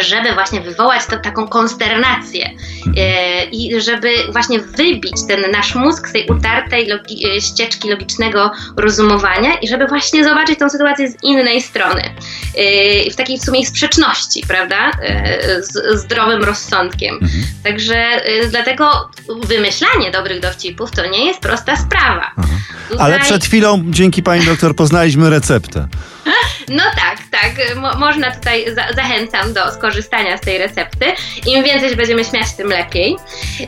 żeby 0.00 0.34
właśnie 0.34 0.60
wywołać 0.60 1.06
to, 1.06 1.16
taką 1.16 1.48
konsternację 1.48 2.50
e, 2.96 3.44
i 3.44 3.80
żeby 3.80 4.08
właśnie 4.32 4.60
wybić 4.60 5.14
ten 5.28 5.50
nasz 5.50 5.74
mózg 5.74 6.08
z 6.08 6.12
tej 6.12 6.26
utartej 6.26 6.86
logi 6.86 7.26
e, 7.26 7.40
ścieżki 7.40 7.90
logicznego 7.90 8.50
rozumowania 8.76 9.54
i 9.54 9.68
żeby 9.68 9.86
właśnie 9.86 10.24
zobaczyć 10.24 10.58
tą 10.58 10.70
sytuację 10.70 11.10
z 11.10 11.22
innej 11.22 11.62
strony, 11.62 12.02
e, 12.02 13.10
w 13.10 13.16
takiej 13.16 13.38
w 13.38 13.44
sumie 13.44 13.66
sprzeczności, 13.66 14.44
prawda, 14.48 14.90
e, 15.02 15.62
z 15.62 16.00
zdrowym 16.00 16.44
rozsądkiem. 16.44 17.14
Mhm. 17.14 17.44
Także 17.64 18.04
dlatego 18.50 19.10
wymyślanie 19.42 20.10
dobrych 20.10 20.40
dowcipów 20.40 20.90
to 20.90 21.06
nie 21.06 21.26
jest 21.26 21.40
prosta 21.40 21.76
sprawa. 21.76 22.30
Tutaj... 22.88 23.06
Ale 23.06 23.20
przed 23.20 23.44
chwilą 23.44 23.82
dzięki 23.90 24.22
pani 24.22 24.44
doktor 24.44 24.76
poznaliśmy 24.76 25.30
receptę. 25.30 25.88
No 26.68 26.82
tak, 26.82 27.18
tak. 27.30 27.76
Mo 27.76 27.94
można 27.94 28.30
tutaj, 28.30 28.74
za 28.74 28.94
zachęcam 28.94 29.52
do 29.52 29.72
skorzystania 29.72 30.36
z 30.36 30.40
tej 30.40 30.58
recepty. 30.58 31.06
Im 31.46 31.64
więcej 31.64 31.90
się 31.90 31.96
będziemy 31.96 32.24
śmiać, 32.24 32.52
tym 32.56 32.68
lepiej. 32.68 33.16
Y, 33.60 33.66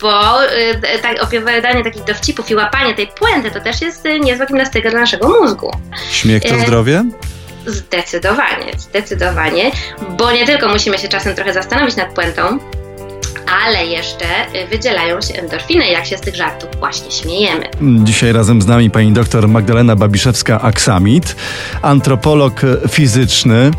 bo 0.00 0.44
y, 0.44 0.98
tak, 1.02 1.22
opowiadanie 1.22 1.84
takich 1.84 2.04
dowcipów 2.04 2.50
i 2.50 2.54
łapanie 2.54 2.94
tej 2.94 3.06
puenty 3.06 3.50
to 3.50 3.60
też 3.60 3.80
jest 3.80 4.06
y, 4.06 4.20
niezła 4.20 4.46
gimnastyka 4.46 4.90
dla 4.90 5.00
naszego 5.00 5.28
mózgu. 5.28 5.70
Śmiech 6.10 6.42
to 6.42 6.58
zdrowie? 6.58 7.04
Zdecydowanie, 7.66 8.72
zdecydowanie, 8.76 9.70
bo 10.18 10.32
nie 10.32 10.46
tylko 10.46 10.68
musimy 10.68 10.98
się 10.98 11.08
czasem 11.08 11.34
trochę 11.34 11.52
zastanowić 11.52 11.96
nad 11.96 12.14
puentą, 12.14 12.58
ale 13.64 13.86
jeszcze 13.86 14.26
wydzielają 14.70 15.20
się 15.20 15.34
endorfiny, 15.34 15.86
jak 15.86 16.06
się 16.06 16.18
z 16.18 16.20
tych 16.20 16.36
żartów 16.36 16.70
właśnie 16.78 17.10
śmiejemy. 17.10 17.64
Dzisiaj 18.04 18.32
razem 18.32 18.62
z 18.62 18.66
nami 18.66 18.90
pani 18.90 19.12
doktor 19.12 19.48
Magdalena 19.48 19.96
Babiszewska-Aksamit, 19.96 21.34
antropolog 21.82 22.60
fizyczny 22.88 23.70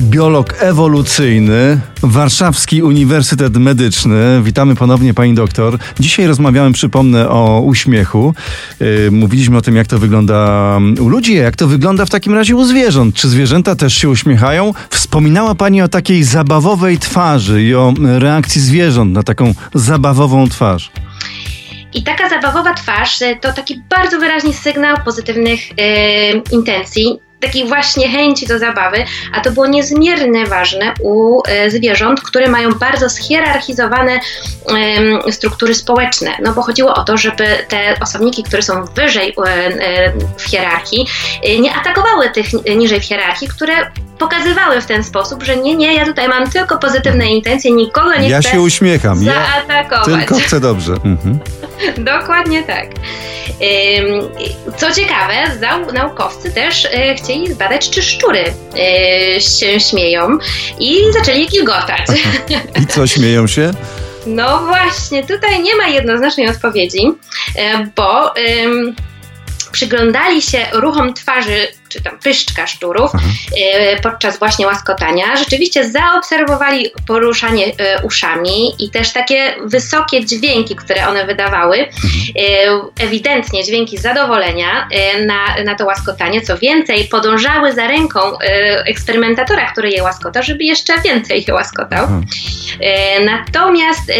biolog 0.00 0.54
ewolucyjny, 0.58 1.80
Warszawski 2.02 2.82
Uniwersytet 2.82 3.56
Medyczny. 3.56 4.40
Witamy 4.42 4.74
ponownie 4.74 5.14
pani 5.14 5.34
doktor. 5.34 5.78
Dzisiaj 6.00 6.26
rozmawiałem, 6.26 6.72
przypomnę, 6.72 7.28
o 7.28 7.60
uśmiechu. 7.60 8.34
Yy, 8.80 9.10
mówiliśmy 9.10 9.56
o 9.56 9.62
tym, 9.62 9.76
jak 9.76 9.86
to 9.86 9.98
wygląda 9.98 10.78
u 11.00 11.08
ludzi, 11.08 11.34
jak 11.34 11.56
to 11.56 11.66
wygląda 11.66 12.04
w 12.04 12.10
takim 12.10 12.34
razie 12.34 12.56
u 12.56 12.64
zwierząt. 12.64 13.14
Czy 13.14 13.28
zwierzęta 13.28 13.76
też 13.76 13.94
się 13.94 14.08
uśmiechają? 14.08 14.74
Wspominała 14.90 15.54
pani 15.54 15.82
o 15.82 15.88
takiej 15.88 16.24
zabawowej 16.24 16.98
twarzy 16.98 17.62
i 17.62 17.74
o 17.74 17.94
reakcji 18.18 18.60
zwierząt 18.60 19.12
na 19.12 19.22
taką 19.22 19.54
zabawową 19.74 20.48
twarz. 20.48 20.90
I 21.94 22.02
taka 22.02 22.28
zabawowa 22.28 22.74
twarz 22.74 23.22
y, 23.22 23.38
to 23.40 23.52
taki 23.52 23.82
bardzo 23.90 24.18
wyraźny 24.18 24.52
sygnał 24.52 24.96
pozytywnych 25.04 25.68
yy, 25.68 26.42
intencji, 26.52 27.25
takiej 27.40 27.68
właśnie 27.68 28.08
chęci 28.08 28.46
do 28.46 28.58
zabawy, 28.58 29.04
a 29.32 29.40
to 29.40 29.50
było 29.50 29.66
niezmiernie 29.66 30.46
ważne 30.46 30.94
u 31.02 31.42
e, 31.48 31.70
zwierząt, 31.70 32.20
które 32.20 32.48
mają 32.48 32.72
bardzo 32.72 33.10
schierarchizowane 33.10 34.20
struktury 35.30 35.74
społeczne. 35.74 36.30
No 36.42 36.52
bo 36.52 36.62
chodziło 36.62 36.94
o 36.94 37.04
to, 37.04 37.16
żeby 37.16 37.44
te 37.68 37.96
osobniki, 38.00 38.42
które 38.42 38.62
są 38.62 38.84
wyżej 38.84 39.34
e, 39.38 39.50
e, 39.50 40.12
w 40.36 40.42
hierarchii, 40.42 41.06
nie 41.60 41.74
atakowały 41.74 42.30
tych 42.30 42.46
niżej 42.76 43.00
w 43.00 43.04
hierarchii, 43.04 43.48
które 43.48 43.74
pokazywały 44.18 44.80
w 44.80 44.86
ten 44.86 45.04
sposób, 45.04 45.42
że 45.42 45.56
nie, 45.56 45.76
nie, 45.76 45.94
ja 45.94 46.04
tutaj 46.04 46.28
mam 46.28 46.50
tylko 46.50 46.78
pozytywne 46.78 47.26
intencje, 47.26 47.72
nikogo 47.72 48.16
nie 48.16 48.28
ja 48.28 48.40
chcę 48.40 48.50
się 48.50 48.60
uśmiecham. 48.60 49.24
zaatakować. 49.24 50.08
Ja 50.08 50.16
tylko 50.16 50.34
chcę 50.34 50.60
dobrze. 50.60 50.92
Mhm. 50.92 51.38
Dokładnie 51.98 52.62
tak. 52.62 52.86
Co 54.76 54.92
ciekawe, 54.92 55.34
naukowcy 55.94 56.50
też 56.50 56.84
e, 56.84 57.14
chcieli 57.14 57.52
zbadać, 57.52 57.90
czy 57.90 58.02
szczury 58.02 58.44
e, 58.44 59.40
się 59.40 59.80
śmieją 59.80 60.38
i 60.80 60.98
zaczęli 61.12 61.40
je 61.40 61.46
gilgotać. 61.46 62.06
I 62.82 62.86
co, 62.86 63.06
śmieją 63.06 63.46
się? 63.46 63.70
No 64.26 64.58
właśnie, 64.58 65.24
tutaj 65.24 65.62
nie 65.62 65.76
ma 65.76 65.88
jednoznacznej 65.88 66.48
odpowiedzi, 66.48 67.12
e, 67.56 67.86
bo 67.96 68.34
przyglądali 69.72 70.42
się 70.42 70.66
ruchom 70.72 71.14
twarzy 71.14 71.68
czy 71.88 72.02
tam 72.02 72.18
pyszczka 72.18 72.66
szczurów 72.66 73.14
mhm. 73.14 73.32
e, 73.60 74.00
podczas 74.00 74.38
właśnie 74.38 74.66
łaskotania, 74.66 75.36
rzeczywiście 75.36 75.90
zaobserwowali 75.90 76.90
poruszanie 77.06 77.66
e, 77.66 78.02
uszami 78.02 78.84
i 78.84 78.90
też 78.90 79.12
takie 79.12 79.54
wysokie 79.64 80.24
dźwięki, 80.24 80.76
które 80.76 81.08
one 81.08 81.26
wydawały, 81.26 81.78
mhm. 81.78 82.12
E, 82.36 83.04
ewidentnie 83.04 83.64
dźwięki 83.64 83.98
zadowolenia 83.98 84.88
na, 85.26 85.64
na 85.64 85.74
to 85.74 85.84
łaskotanie. 85.84 86.40
Co 86.40 86.58
więcej, 86.58 87.04
podążały 87.04 87.72
za 87.72 87.86
ręką 87.86 88.18
eksperymentatora, 88.86 89.72
który 89.72 89.90
je 89.90 90.02
łaskotał, 90.02 90.42
żeby 90.42 90.64
jeszcze 90.64 91.00
więcej 91.00 91.44
je 91.48 91.54
łaskotał. 91.54 92.04
Mhm. 92.04 92.24
Natomiast 93.24 94.12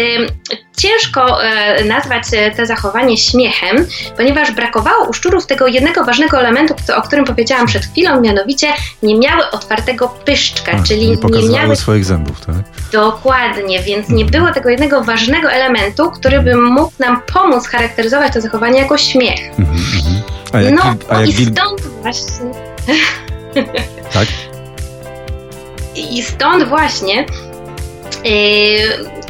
ciężko 0.77 1.37
nazwać 1.85 2.23
te 2.55 2.65
zachowanie 2.65 3.17
śmiechem, 3.17 3.87
ponieważ 4.17 4.51
brakowało 4.51 5.05
u 5.09 5.13
szczurów 5.13 5.45
tego 5.45 5.67
jednego 5.67 6.03
ważnego 6.03 6.39
elementu, 6.39 6.73
o 6.95 7.01
którym 7.01 7.25
powiedziałam 7.25 7.56
przed 7.65 7.85
chwilą, 7.85 8.21
mianowicie 8.21 8.67
nie 9.03 9.17
miały 9.17 9.51
otwartego 9.51 10.07
pyszczka, 10.07 10.83
czyli 10.83 11.09
nie, 11.09 11.41
nie 11.41 11.49
miały 11.49 11.75
swoich 11.75 12.05
zębów, 12.05 12.45
tak? 12.45 12.55
Dokładnie, 12.91 13.83
więc 13.83 14.09
nie 14.09 14.25
było 14.25 14.53
tego 14.53 14.69
jednego 14.69 15.03
ważnego 15.03 15.51
elementu, 15.51 16.11
który 16.11 16.41
by 16.41 16.55
mógł 16.55 16.91
nam 16.99 17.21
pomóc 17.33 17.67
charakteryzować 17.67 18.33
to 18.33 18.41
zachowanie 18.41 18.79
jako 18.79 18.97
śmiech. 18.97 19.59
Mhm, 19.59 19.77
mhm. 19.95 20.21
A 20.53 20.61
jak, 20.61 20.73
no 20.73 20.95
a 21.09 21.21
jak... 21.21 21.29
i 21.39 21.45
stąd 21.45 21.81
właśnie. 21.81 22.51
Tak? 24.13 24.27
I 25.95 26.23
stąd 26.23 26.69
właśnie 26.69 27.25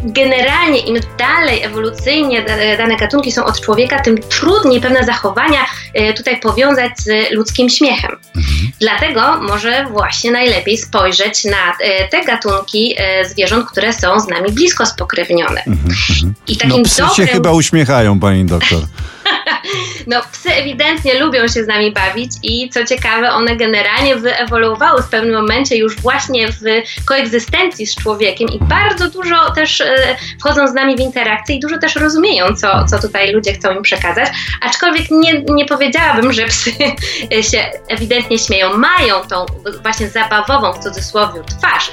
generalnie 0.04 0.80
im 0.80 0.96
dalej 1.18 1.63
ewolucyjnie 1.63 2.46
dane 2.77 2.98
gatunki 2.98 3.32
są 3.32 3.46
od 3.46 3.62
człowieka, 3.62 4.00
tym 4.00 4.18
trudniej 4.18 4.82
pewne 4.82 5.04
zachowania 5.04 5.66
yy, 5.94 6.13
tutaj 6.13 6.39
powiązać 6.39 6.92
z 7.00 7.32
ludzkim 7.32 7.70
śmiechem. 7.70 8.12
Mhm. 8.36 8.72
Dlatego 8.80 9.42
może 9.42 9.86
właśnie 9.92 10.32
najlepiej 10.32 10.77
spojrzeć 10.77 11.44
na 11.44 11.58
yy, 11.88 12.10
te 12.12 12.25
gatunki 12.25 12.96
zwierząt, 13.30 13.70
które 13.72 13.94
są 13.94 14.20
z 14.20 14.27
nami 14.27 14.51
blisko 14.51 14.86
spokrewnione. 14.86 15.63
Mhm. 15.68 15.96
mhm. 16.10 16.34
I 16.48 16.58
takim 16.58 16.77
no, 16.77 16.84
psy 16.84 17.01
dobrym... 17.01 17.16
się 17.16 17.34
chyba 17.34 17.51
uśmiechają, 17.51 18.20
pani 18.20 18.46
doktor. 18.46 18.82
no 20.08 20.22
psy 20.32 20.54
ewidentnie 20.54 21.20
lubią 21.20 21.48
się 21.48 21.64
z 21.64 21.68
nami 21.68 21.92
bawić 21.92 22.32
i 22.44 22.70
co 22.70 22.86
ciekawe, 22.86 23.32
one 23.32 23.56
generalnie 23.56 24.16
wyewoluowały 24.16 25.04
w 25.04 25.10
pewnym 25.10 25.36
momencie 25.36 25.78
już 25.78 25.96
właśnie 25.96 26.48
w 26.52 26.62
koegzystencji 27.06 27.88
z 27.88 27.96
człowiekiem 27.96 28.50
i 28.50 28.60
bardzo 28.60 29.10
dużo 29.10 29.52
też 29.52 29.82
e, 29.82 30.18
wchodzą 30.40 30.68
z 30.68 30.74
nami 30.74 30.96
w 30.96 31.00
interakcję 31.00 31.56
i 31.56 31.60
dużo 31.60 31.78
też 31.78 31.96
rozumieją, 31.96 32.56
co, 32.56 32.86
co 32.86 33.00
tutaj 33.00 33.32
ludzie 33.32 33.54
chcą 33.54 33.72
im 33.72 33.82
przekazać. 33.82 34.30
Aczkolwiek 34.62 35.12
nie, 35.12 35.42
nie 35.42 35.66
powiedziałabym, 35.66 36.34
że 36.34 36.46
psy 36.46 36.72
się 37.52 37.66
ewidentnie 37.88 38.40
śmieją. 38.40 38.78
Mają 38.78 39.22
tą 39.30 39.46
właśnie 39.82 40.10
zabawową 40.10 40.74
w 40.74 40.80
cudzysłowie 40.80 41.42
twarz, 41.60 41.92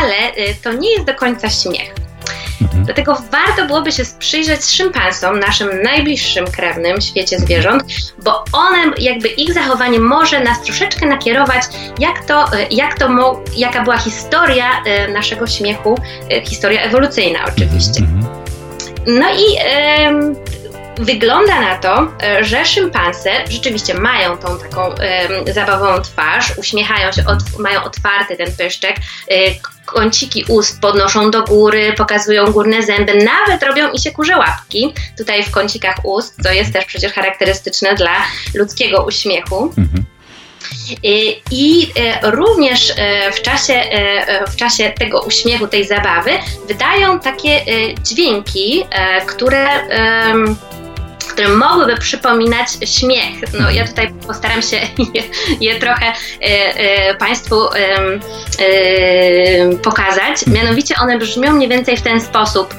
ale 0.00 0.16
e, 0.16 0.54
to 0.54 0.72
nie 0.72 0.92
jest 0.92 1.06
do 1.06 1.14
końca 1.14 1.50
śmiech. 1.50 2.05
Mhm. 2.86 3.04
Dlatego 3.04 3.22
warto 3.30 3.66
byłoby 3.66 3.92
się 3.92 4.02
przyjrzeć 4.18 4.64
szympansom, 4.64 5.38
naszym 5.38 5.82
najbliższym 5.82 6.46
krewnym 6.46 7.00
w 7.00 7.04
świecie 7.04 7.38
zwierząt, 7.38 7.84
bo 8.24 8.44
one, 8.52 8.92
jakby 8.98 9.28
ich 9.28 9.52
zachowanie 9.52 10.00
może 10.00 10.40
nas 10.40 10.62
troszeczkę 10.62 11.06
nakierować, 11.06 11.62
jak 11.98 12.24
to, 12.24 12.44
jak 12.70 12.98
to 12.98 13.08
jaka 13.56 13.82
była 13.82 13.98
historia 13.98 14.82
e, 14.84 15.08
naszego 15.08 15.46
śmiechu, 15.46 15.98
e, 16.30 16.44
historia 16.44 16.82
ewolucyjna 16.82 17.38
oczywiście. 17.48 18.00
Mhm. 18.00 18.26
No 19.06 19.26
i 19.30 19.56
wygląda 20.98 21.60
na 21.60 21.78
to, 21.78 22.12
e, 22.22 22.44
że 22.44 22.64
szympanse 22.64 23.30
rzeczywiście 23.48 23.94
mają 23.94 24.36
tą 24.38 24.58
taką 24.58 24.94
zabawową 25.54 26.02
twarz, 26.02 26.52
uśmiechają 26.58 27.12
się, 27.12 27.22
od, 27.26 27.58
mają 27.58 27.84
otwarty 27.84 28.36
ten 28.36 28.56
pyszczek, 28.56 28.96
kąciki 29.86 30.44
ust 30.48 30.80
podnoszą 30.80 31.30
do 31.30 31.42
góry, 31.42 31.92
pokazują 31.96 32.52
górne 32.52 32.82
zęby, 32.82 33.14
nawet 33.14 33.62
robią 33.62 33.92
i 33.92 33.98
się 33.98 34.10
kurze 34.10 34.36
łapki 34.36 34.94
tutaj 35.18 35.42
w 35.42 35.50
kącikach 35.50 35.96
ust, 36.04 36.42
co 36.42 36.52
jest 36.52 36.72
też 36.72 36.84
przecież 36.84 37.12
charakterystyczne 37.12 37.94
dla 37.94 38.16
ludzkiego 38.54 39.04
uśmiechu. 39.04 39.72
Mhm. 39.78 40.04
I 41.50 41.92
również 42.22 42.92
e, 42.96 43.32
w 43.32 43.42
czasie, 43.42 43.74
e, 43.74 44.50
w 44.50 44.56
czasie 44.56 44.92
tego 44.98 45.22
uśmiechu, 45.22 45.66
tej 45.66 45.86
zabawy, 45.86 46.30
wydają 46.68 47.20
takie 47.20 47.50
e, 47.50 47.64
dźwięki, 48.02 48.84
które 49.26 49.66
które 51.36 51.48
mogłyby 51.48 51.96
przypominać 51.96 52.68
śmiech. 52.84 53.52
No 53.60 53.70
ja 53.70 53.86
tutaj 53.86 54.14
postaram 54.26 54.62
się 54.62 54.76
je, 55.14 55.22
je 55.60 55.80
trochę 55.80 56.06
e, 56.06 56.14
e, 56.42 57.14
Państwu 57.14 57.56
e, 57.64 57.78
pokazać. 59.82 60.46
Mianowicie 60.46 60.94
one 61.02 61.18
brzmią 61.18 61.52
mniej 61.52 61.68
więcej 61.68 61.96
w 61.96 62.02
ten 62.02 62.20
sposób. 62.20 62.74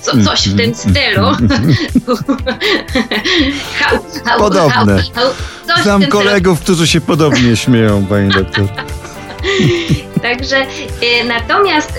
Co, 0.00 0.24
coś 0.24 0.48
w 0.48 0.56
tym 0.56 0.74
stylu. 0.74 1.26
Podobne. 4.38 5.02
Znam 5.82 6.06
kolegów, 6.06 6.60
którzy 6.60 6.86
się 6.86 7.00
podobnie 7.00 7.56
śmieją, 7.56 8.06
pani 8.06 8.28
doktor. 8.28 8.64
Także 10.22 10.66
natomiast 11.26 11.92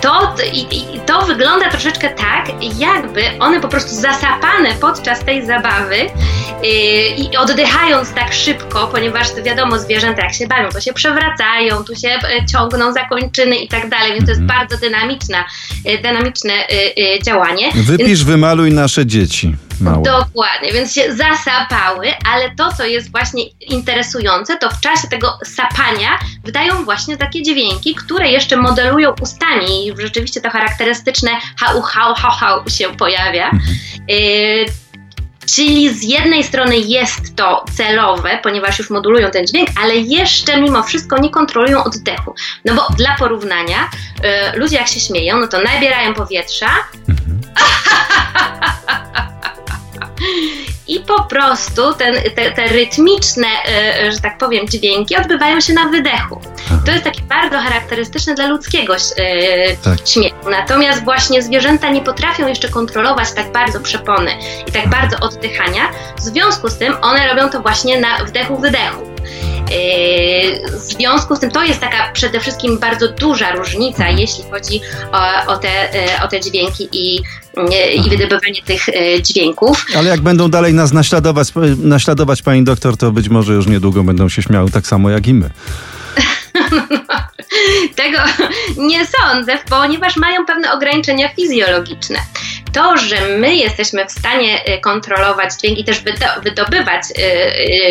to, 0.00 0.34
i, 0.52 1.00
to 1.06 1.26
wygląda 1.26 1.70
troszeczkę 1.70 2.10
tak, 2.10 2.46
jakby 2.78 3.22
one 3.38 3.60
po 3.60 3.68
prostu 3.68 3.94
zasapane 3.94 4.68
podczas 4.80 5.24
tej 5.24 5.46
zabawy 5.46 5.96
yy, 5.96 6.70
i 7.16 7.36
oddychając 7.36 8.12
tak 8.12 8.32
szybko, 8.32 8.86
ponieważ 8.86 9.26
wiadomo, 9.44 9.78
zwierzęta 9.78 10.22
jak 10.22 10.34
się 10.34 10.46
bawią, 10.46 10.68
to 10.68 10.80
się 10.80 10.92
przewracają, 10.92 11.84
tu 11.84 11.96
się 11.96 12.08
e, 12.08 12.46
ciągną 12.46 12.92
za 12.92 13.04
kończyny 13.04 13.56
i 13.56 13.68
tak 13.68 13.88
dalej, 13.88 14.12
więc 14.12 14.24
to 14.24 14.30
jest 14.30 14.42
mhm. 14.42 14.60
bardzo 14.60 14.86
dynamiczna, 14.86 15.44
e, 15.84 15.98
dynamiczne 15.98 16.52
yy, 16.96 17.22
działanie. 17.22 17.72
Wypisz, 17.74 18.06
więc... 18.06 18.22
wymaluj 18.22 18.72
nasze 18.72 19.06
dzieci. 19.06 19.54
Dokładnie, 20.02 20.72
więc 20.72 20.94
się 20.94 21.16
zasapały, 21.16 22.06
ale 22.32 22.50
to, 22.56 22.72
co 22.72 22.84
jest 22.84 23.10
właśnie 23.10 23.44
interesujące, 23.60 24.56
to 24.56 24.70
w 24.70 24.80
czasie 24.80 25.08
tego 25.08 25.38
sapania 25.44 26.18
wydają 26.44 26.84
właśnie 26.84 27.16
takie 27.16 27.42
dźwięki, 27.42 27.94
które 27.94 28.28
jeszcze 28.28 28.56
modelują 28.56 29.14
ustami 29.22 29.86
i 29.86 29.94
rzeczywiście 29.98 30.40
to 30.40 30.50
charakterystyczne 30.50 31.30
hau, 31.60 31.82
hau, 31.82 32.14
hau, 32.14 32.30
hau 32.30 32.68
się 32.68 32.88
pojawia. 32.88 33.44
Mhm. 33.44 33.76
Y 34.10 34.90
Czyli 35.54 35.94
z 35.94 36.02
jednej 36.02 36.44
strony 36.44 36.78
jest 36.78 37.36
to 37.36 37.64
celowe, 37.76 38.38
ponieważ 38.42 38.78
już 38.78 38.90
modulują 38.90 39.30
ten 39.30 39.46
dźwięk, 39.46 39.68
ale 39.82 39.96
jeszcze 39.96 40.60
mimo 40.60 40.82
wszystko 40.82 41.18
nie 41.18 41.30
kontrolują 41.30 41.84
oddechu. 41.84 42.34
No 42.64 42.74
bo 42.74 42.86
dla 42.96 43.16
porównania, 43.18 43.90
y, 44.54 44.58
ludzie 44.58 44.76
jak 44.76 44.88
się 44.88 45.00
śmieją, 45.00 45.38
no 45.38 45.46
to 45.46 45.62
nabierają 45.62 46.14
powietrza. 46.14 46.66
I 50.88 51.00
po 51.00 51.24
prostu 51.24 51.94
ten, 51.94 52.14
te, 52.36 52.50
te 52.50 52.66
rytmiczne, 52.66 53.46
e, 53.46 54.02
e, 54.06 54.12
że 54.12 54.20
tak 54.20 54.38
powiem, 54.38 54.68
dźwięki 54.68 55.16
odbywają 55.16 55.60
się 55.60 55.72
na 55.72 55.88
wydechu. 55.88 56.40
To 56.86 56.92
jest 56.92 57.04
takie 57.04 57.22
bardzo 57.22 57.58
charakterystyczne 57.58 58.34
dla 58.34 58.46
ludzkiego 58.46 58.94
e, 58.94 59.76
tak. 59.76 59.98
śmiechu. 60.08 60.50
Natomiast 60.50 61.04
właśnie 61.04 61.42
zwierzęta 61.42 61.90
nie 61.90 62.00
potrafią 62.00 62.46
jeszcze 62.46 62.68
kontrolować 62.68 63.32
tak 63.32 63.52
bardzo 63.52 63.80
przepony 63.80 64.30
i 64.68 64.72
tak 64.72 64.88
bardzo 64.88 65.16
oddychania. 65.20 65.82
W 66.16 66.20
związku 66.20 66.68
z 66.68 66.78
tym 66.78 66.94
one 67.02 67.28
robią 67.28 67.50
to 67.50 67.60
właśnie 67.60 68.00
na 68.00 68.18
wdechu-wydechu. 68.24 69.09
W 70.72 70.80
związku 70.80 71.36
z 71.36 71.40
tym 71.40 71.50
to 71.50 71.64
jest 71.64 71.80
taka 71.80 72.12
przede 72.12 72.40
wszystkim 72.40 72.78
bardzo 72.78 73.12
duża 73.12 73.52
różnica, 73.52 74.08
jeśli 74.08 74.44
chodzi 74.50 74.80
o, 75.12 75.52
o, 75.52 75.56
te, 75.58 75.90
o 76.24 76.28
te 76.28 76.40
dźwięki 76.40 76.88
i, 76.92 77.22
i 77.94 78.10
wydobywanie 78.10 78.62
tych 78.64 78.86
dźwięków. 79.22 79.86
Ale 79.96 80.08
jak 80.08 80.20
będą 80.20 80.50
dalej 80.50 80.74
nas 80.74 80.92
naśladować, 80.92 81.48
naśladować 81.78 82.42
pani 82.42 82.64
doktor, 82.64 82.96
to 82.96 83.10
być 83.12 83.28
może 83.28 83.52
już 83.52 83.66
niedługo 83.66 84.04
będą 84.04 84.28
się 84.28 84.42
śmiały 84.42 84.70
tak 84.70 84.86
samo 84.86 85.10
jak 85.10 85.26
i 85.26 85.34
my. 85.34 85.50
Tego 87.96 88.18
nie 88.76 89.06
sądzę, 89.06 89.58
ponieważ 89.70 90.16
mają 90.16 90.46
pewne 90.46 90.72
ograniczenia 90.72 91.28
fizjologiczne. 91.28 92.18
to, 92.72 92.96
że 92.96 93.16
my 93.38 93.56
jesteśmy 93.56 94.06
w 94.06 94.12
stanie 94.12 94.74
y, 94.76 94.80
kontrolować 94.80 95.50
dźwięk 95.54 95.78
i 95.78 95.84
też 95.84 96.02
wydobywać 96.42 97.02
y, 97.10 97.22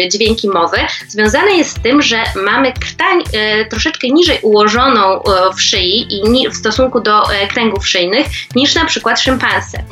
y, 0.05 0.09
dźwięki 0.09 0.49
mowy, 0.49 0.77
związane 1.07 1.51
jest 1.51 1.77
z 1.77 1.81
tym, 1.81 2.01
że 2.01 2.23
mamy 2.45 2.73
krtań 2.73 3.23
troszeczkę 3.69 4.07
niżej 4.07 4.39
ułożoną 4.41 5.23
w 5.55 5.61
szyi 5.61 6.07
i 6.09 6.49
w 6.49 6.55
stosunku 6.55 6.99
do 6.99 7.23
kręgów 7.53 7.87
szyjnych 7.87 8.27
niż 8.55 8.75
na 8.75 8.85
przykład 8.85 9.19
szympanse. 9.19 9.83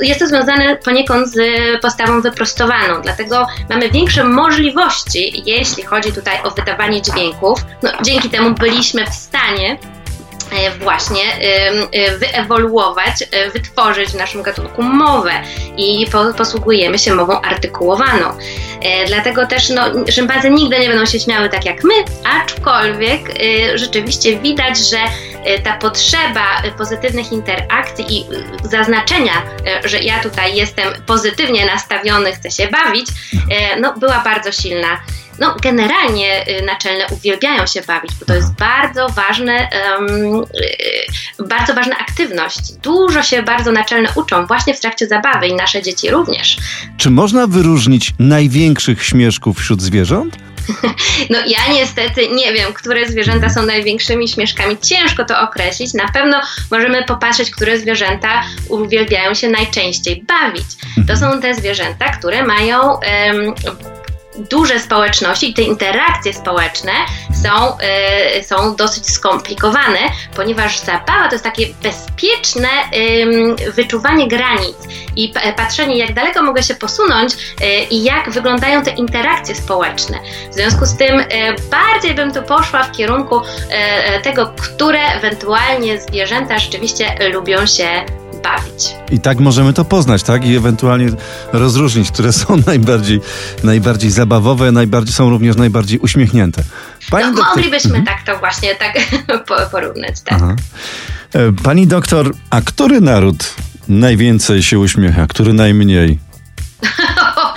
Jest 0.00 0.20
to 0.20 0.26
związane 0.26 0.76
poniekąd 0.76 1.28
z 1.28 1.40
postawą 1.82 2.20
wyprostowaną, 2.20 3.02
dlatego 3.02 3.46
mamy 3.70 3.90
większe 3.90 4.24
możliwości, 4.24 5.42
jeśli 5.46 5.82
chodzi 5.82 6.12
tutaj 6.12 6.42
o 6.44 6.50
wydawanie 6.50 7.02
dźwięków. 7.02 7.64
No, 7.82 7.90
dzięki 8.02 8.19
temu 8.28 8.54
byliśmy 8.54 9.06
w 9.06 9.14
stanie 9.14 9.78
E, 10.52 10.70
właśnie 10.70 11.22
e, 11.92 12.18
wyewoluować, 12.18 13.22
e, 13.30 13.50
wytworzyć 13.50 14.10
w 14.10 14.14
naszym 14.14 14.42
gatunku 14.42 14.82
mowę 14.82 15.32
i 15.76 16.06
posługujemy 16.36 16.98
się 16.98 17.14
mową 17.14 17.40
artykułowaną. 17.40 18.32
Dlatego 19.06 19.46
też 19.46 19.68
no, 19.68 19.82
szympanze 20.10 20.50
nigdy 20.50 20.78
nie 20.78 20.88
będą 20.88 21.06
się 21.06 21.20
śmiały 21.20 21.48
tak 21.48 21.64
jak 21.64 21.84
my, 21.84 21.94
aczkolwiek 22.24 23.20
rzeczywiście 23.74 24.38
widać, 24.38 24.78
że 24.78 24.98
ta 25.64 25.72
potrzeba 25.78 26.62
pozytywnych 26.78 27.32
interakcji 27.32 28.04
i 28.08 28.26
zaznaczenia, 28.64 29.32
że 29.84 29.98
ja 29.98 30.22
tutaj 30.22 30.56
jestem 30.56 30.88
pozytywnie 31.06 31.66
nastawiony, 31.66 32.32
chcę 32.32 32.50
się 32.50 32.68
bawić, 32.68 33.06
no, 33.80 33.94
była 33.98 34.18
bardzo 34.24 34.52
silna 34.52 35.00
no, 35.40 35.56
generalnie 35.62 36.58
y, 36.58 36.62
naczelne 36.62 37.06
uwielbiają 37.10 37.66
się 37.66 37.82
bawić, 37.82 38.10
bo 38.20 38.26
to 38.26 38.34
jest 38.34 38.54
bardzo 38.54 39.08
ważne, 39.08 39.68
um, 39.98 40.44
bardzo 41.48 41.74
ważna 41.74 41.98
aktywność. 41.98 42.72
Dużo 42.82 43.22
się 43.22 43.42
bardzo 43.42 43.72
naczelne 43.72 44.08
uczą 44.14 44.46
właśnie 44.46 44.74
w 44.74 44.80
trakcie 44.80 45.06
zabawy 45.06 45.46
i 45.46 45.54
nasze 45.54 45.82
dzieci 45.82 46.10
również. 46.10 46.56
Czy 46.96 47.10
można 47.10 47.46
wyróżnić 47.46 48.12
największych 48.18 49.04
śmieszków 49.04 49.58
wśród 49.58 49.82
zwierząt? 49.82 50.36
No 51.30 51.38
ja 51.46 51.72
niestety 51.72 52.28
nie 52.28 52.52
wiem, 52.52 52.72
które 52.72 53.08
zwierzęta 53.08 53.48
są 53.48 53.66
największymi 53.66 54.28
śmieszkami. 54.28 54.78
Ciężko 54.78 55.24
to 55.24 55.40
określić. 55.40 55.94
Na 55.94 56.08
pewno 56.08 56.40
możemy 56.70 57.04
popatrzeć, 57.04 57.50
które 57.50 57.78
zwierzęta 57.78 58.42
uwielbiają 58.68 59.34
się 59.34 59.48
najczęściej 59.48 60.24
bawić. 60.28 60.66
To 61.08 61.16
są 61.16 61.40
te 61.40 61.54
zwierzęta, 61.54 62.08
które 62.08 62.46
mają 62.46 62.90
um, 62.90 63.54
duże 64.38 64.80
społeczności 64.80 65.50
i 65.50 65.54
te 65.54 65.62
interakcje 65.62 66.32
społeczne 66.32 66.92
są, 67.42 67.76
y, 68.38 68.44
są 68.44 68.76
dosyć 68.76 69.10
skomplikowane, 69.10 69.98
ponieważ 70.36 70.78
zabawa 70.78 71.28
to 71.28 71.34
jest 71.34 71.44
takie 71.44 71.66
bezpieczne 71.82 72.68
y, 72.94 73.72
wyczuwanie 73.72 74.28
granic 74.28 74.76
i 75.16 75.32
patrzenie, 75.56 75.98
jak 75.98 76.14
daleko 76.14 76.42
mogę 76.42 76.62
się 76.62 76.74
posunąć 76.74 77.32
y, 77.32 77.64
i 77.90 78.02
jak 78.02 78.30
wyglądają 78.30 78.82
te 78.82 78.90
interakcje 78.90 79.54
społeczne. 79.54 80.18
W 80.50 80.54
związku 80.54 80.86
z 80.86 80.96
tym 80.96 81.20
y, 81.20 81.26
bardziej 81.70 82.14
bym 82.14 82.32
tu 82.32 82.42
poszła 82.42 82.82
w 82.82 82.92
kierunku 82.92 83.38
y, 83.38 84.22
tego, 84.22 84.54
które 84.56 85.00
ewentualnie 85.00 86.00
zwierzęta 86.00 86.58
rzeczywiście 86.58 87.30
lubią 87.32 87.66
się 87.66 88.04
bawić. 88.42 88.94
I 89.10 89.20
tak 89.20 89.40
możemy 89.40 89.72
to 89.72 89.84
poznać, 89.84 90.22
tak? 90.22 90.44
I 90.44 90.56
ewentualnie 90.56 91.08
rozróżnić, 91.52 92.10
które 92.10 92.32
są 92.32 92.56
najbardziej, 92.66 93.20
najbardziej 93.64 94.10
zabawowe, 94.10 94.72
najbardziej, 94.72 95.14
są 95.14 95.30
również 95.30 95.56
najbardziej 95.56 95.98
uśmiechnięte. 95.98 96.62
Pani 97.10 97.26
no, 97.26 97.34
doktor... 97.34 97.56
Moglibyśmy 97.56 97.96
mhm. 97.98 98.06
tak 98.06 98.26
to 98.26 98.40
właśnie 98.40 98.74
tak 98.74 98.98
porównać, 99.72 100.20
tak. 100.24 100.38
Aha. 100.42 100.56
E, 101.32 101.52
pani 101.52 101.86
doktor, 101.86 102.34
a 102.50 102.60
który 102.60 103.00
naród 103.00 103.54
najwięcej 103.88 104.62
się 104.62 104.78
uśmiecha, 104.78 105.26
który 105.26 105.52
najmniej? 105.52 106.18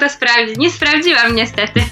To 0.00 0.08
sprawdzić. 0.08 0.58
Nie 0.58 0.70
sprawdziłam 0.70 1.34
niestety. 1.34 1.84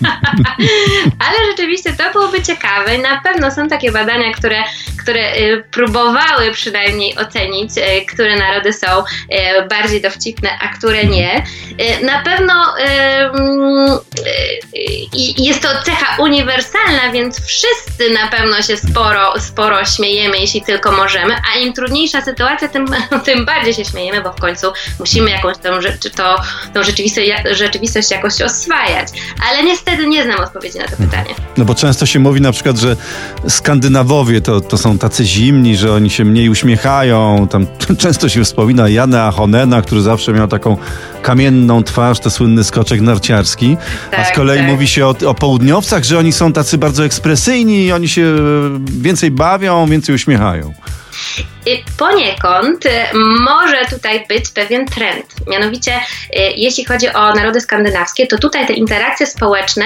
Ale 1.27 1.51
rzeczywiście 1.51 1.93
to 1.93 2.13
byłoby 2.13 2.43
ciekawe. 2.43 2.99
Na 2.99 3.21
pewno 3.21 3.51
są 3.51 3.69
takie 3.69 3.93
badania, 3.93 4.33
które, 4.33 4.65
które 5.03 5.37
y, 5.37 5.65
próbowały 5.71 6.53
przynajmniej 6.53 7.17
ocenić, 7.19 7.71
y, 7.79 8.07
które 8.07 8.37
narody 8.37 8.73
są 8.73 8.87
y, 8.99 9.69
bardziej 9.69 10.01
dowcipne, 10.01 10.51
a 10.61 10.69
które 10.69 11.05
nie. 11.05 11.45
Na 12.03 12.23
pewno 12.23 12.75
jest 15.39 15.63
to 15.63 15.69
cecha 15.85 16.23
uniwersalna, 16.23 17.13
więc 17.13 17.47
wszyscy 17.47 18.11
na 18.11 18.29
pewno 18.29 18.63
się 18.63 18.77
sporo, 18.77 19.41
sporo 19.41 19.85
śmiejemy, 19.85 20.39
jeśli 20.39 20.63
tylko 20.63 20.93
możemy, 20.93 21.37
a 21.55 21.59
im 21.59 21.73
trudniejsza 21.73 22.21
sytuacja, 22.21 22.69
tym, 22.69 22.87
tym 23.27 23.45
bardziej 23.45 23.75
się 23.75 23.85
śmiejemy, 23.85 24.21
bo 24.21 24.33
w 24.33 24.41
końcu 24.41 24.73
musimy 24.99 25.31
jakąś 25.31 25.59
tą, 25.59 25.71
tą, 26.17 26.35
tą 26.75 26.83
rzeczywistość 26.83 27.29
rzeczywistość 27.91 28.11
jakoś 28.11 28.43
oswajać. 28.43 29.09
Ale 29.51 29.63
niestety 29.65 30.07
nie 30.07 30.25
znam 30.25 30.41
odpowiedzi 30.41 30.79
na 30.79 30.85
to 30.85 30.97
pytanie. 30.97 31.35
No 31.57 31.65
bo 31.65 31.75
często 31.75 32.07
się 32.07 32.19
mówi 32.19 32.41
na 32.41 32.53
przykład, 32.53 32.79
że 32.79 32.97
Skandynawowie 33.49 34.41
to, 34.41 34.61
to 34.61 34.79
są 34.79 34.99
tacy 34.99 35.25
zimni, 35.25 35.77
że 35.77 35.93
oni 35.93 36.11
się 36.11 36.25
mniej 36.25 36.49
uśmiechają. 36.49 37.49
Tam 37.51 37.67
często 37.99 38.29
się 38.29 38.45
wspomina 38.45 38.89
Jana 38.89 39.31
Honena, 39.31 39.83
który 39.83 40.01
zawsze 40.01 40.33
miał 40.33 40.49
taką 40.49 40.77
kamienną 41.23 41.83
twarz, 41.83 42.21
to 42.21 42.31
słynny 42.31 42.65
skoczek 42.65 43.01
narciarski. 43.01 43.77
Tak, 44.11 44.21
a 44.21 44.25
z 44.25 44.27
tak, 44.27 44.37
kolei 44.37 44.59
tak. 44.59 44.69
mówi 44.69 44.89
się 44.89 45.07
o, 45.07 45.15
o 45.27 45.35
południowcach, 45.35 46.05
że 46.05 46.19
oni 46.19 46.33
są 46.33 46.53
tacy 46.53 46.79
bardzo 46.79 47.05
ekspresyjni 47.05 47.85
i 47.85 47.93
oni 47.93 48.09
się 48.09 48.35
więcej 48.87 49.31
bawią, 49.31 49.87
więcej 49.87 50.15
uśmiechają. 50.15 50.73
Poniekąd 51.99 52.87
y, 52.87 52.91
może 53.41 53.77
tutaj 53.91 54.27
być 54.29 54.49
pewien 54.49 54.87
trend. 54.87 55.27
Mianowicie, 55.47 55.93
y, 55.93 55.99
jeśli 56.57 56.85
chodzi 56.85 57.09
o 57.09 57.35
narody 57.35 57.61
skandynawskie, 57.61 58.27
to 58.27 58.39
tutaj 58.39 58.67
te 58.67 58.73
interakcje 58.73 59.27
społeczne 59.27 59.85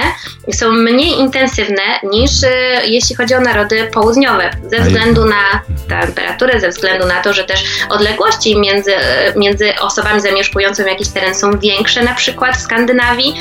są 0.53 0.71
mniej 0.71 1.19
intensywne 1.19 1.81
niż 2.03 2.43
y, 2.43 2.47
jeśli 2.85 3.15
chodzi 3.15 3.35
o 3.35 3.41
narody 3.41 3.89
południowe, 3.93 4.51
ze 4.71 4.81
względu 4.81 5.25
na 5.25 5.61
temperaturę, 5.89 6.59
ze 6.59 6.69
względu 6.69 7.07
na 7.07 7.21
to, 7.21 7.33
że 7.33 7.43
też 7.43 7.63
odległości 7.89 8.59
między, 8.59 8.93
między 9.35 9.73
osobami 9.79 10.21
zamieszkującymi 10.21 10.89
jakiś 10.89 11.07
teren 11.09 11.35
są 11.35 11.59
większe, 11.59 12.03
na 12.03 12.13
przykład 12.13 12.57
w 12.57 12.61
Skandynawii, 12.61 13.35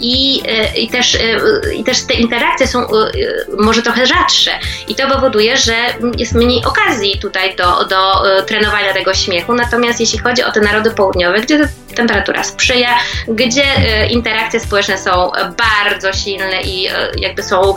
i, 0.00 0.42
i, 0.76 0.88
też, 0.88 1.18
i 1.76 1.84
też 1.84 2.06
te 2.06 2.14
interakcje 2.14 2.66
są 2.66 2.86
może 3.58 3.82
trochę 3.82 4.06
rzadsze. 4.06 4.50
I 4.88 4.94
to 4.94 5.10
powoduje, 5.10 5.56
że 5.56 5.74
jest 6.18 6.34
mniej 6.34 6.64
okazji 6.64 7.20
tutaj 7.26 7.56
do, 7.56 7.84
do 7.84 8.30
e, 8.38 8.42
trenowania 8.42 8.92
tego 8.92 9.14
śmiechu. 9.14 9.54
Natomiast 9.54 10.00
jeśli 10.00 10.18
chodzi 10.18 10.44
o 10.44 10.52
te 10.52 10.60
narody 10.60 10.90
południowe, 10.90 11.40
gdzie 11.40 11.68
temperatura 11.94 12.44
sprzyja, 12.44 12.88
gdzie 13.28 13.64
e, 13.64 14.06
interakcje 14.06 14.60
społeczne 14.60 14.98
są 14.98 15.30
bardzo 15.58 16.12
silne 16.12 16.62
i 16.62 16.86
e, 16.86 16.92
jakby 17.16 17.42
są 17.42 17.74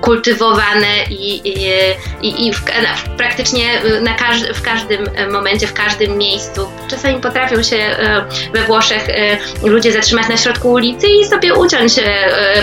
kultywowane 0.00 1.04
i, 1.10 1.48
i, 2.22 2.46
i 2.46 2.52
w, 2.52 2.62
praktycznie 3.16 3.64
na 4.02 4.14
każdy, 4.14 4.54
w 4.54 4.62
każdym 4.62 5.10
momencie, 5.30 5.66
w 5.66 5.72
każdym 5.72 6.18
miejscu. 6.18 6.68
Czasami 6.90 7.20
potrafią 7.20 7.62
się 7.62 7.96
we 8.52 8.62
Włoszech 8.62 9.06
ludzie 9.62 9.92
zatrzymać 9.92 10.28
na 10.28 10.36
środku 10.36 10.70
ulicy 10.70 11.06
i 11.06 11.24
sobie 11.24 11.54
uciąć 11.54 11.92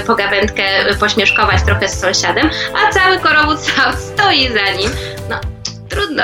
pogawędkę, 0.07 0.63
pośmieszkować 0.99 1.61
trochę 1.65 1.89
z 1.89 1.99
sąsiadem, 1.99 2.49
a 2.73 2.93
cały 2.93 3.19
korowód 3.19 3.59
stoi 4.13 4.49
za 4.53 4.71
nim. 4.71 5.14
No, 5.85 5.89
trudno. 5.89 6.23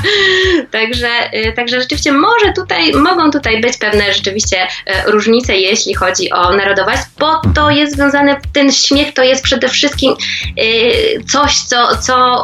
także, 0.70 1.08
y, 1.34 1.52
także 1.52 1.80
rzeczywiście 1.80 2.12
może 2.12 2.52
tutaj, 2.56 2.92
mogą 2.92 3.30
tutaj 3.30 3.60
być 3.60 3.76
pewne 3.78 4.12
rzeczywiście 4.12 4.56
y, 4.66 5.10
różnice, 5.10 5.56
jeśli 5.56 5.94
chodzi 5.94 6.32
o 6.32 6.52
narodowość, 6.52 7.02
bo 7.18 7.40
to 7.54 7.70
jest 7.70 7.96
związane, 7.96 8.40
ten 8.52 8.72
śmiech 8.72 9.14
to 9.14 9.22
jest 9.22 9.44
przede 9.44 9.68
wszystkim 9.68 10.14
y, 10.58 11.24
coś, 11.24 11.58
co, 11.58 11.96
co 11.96 12.42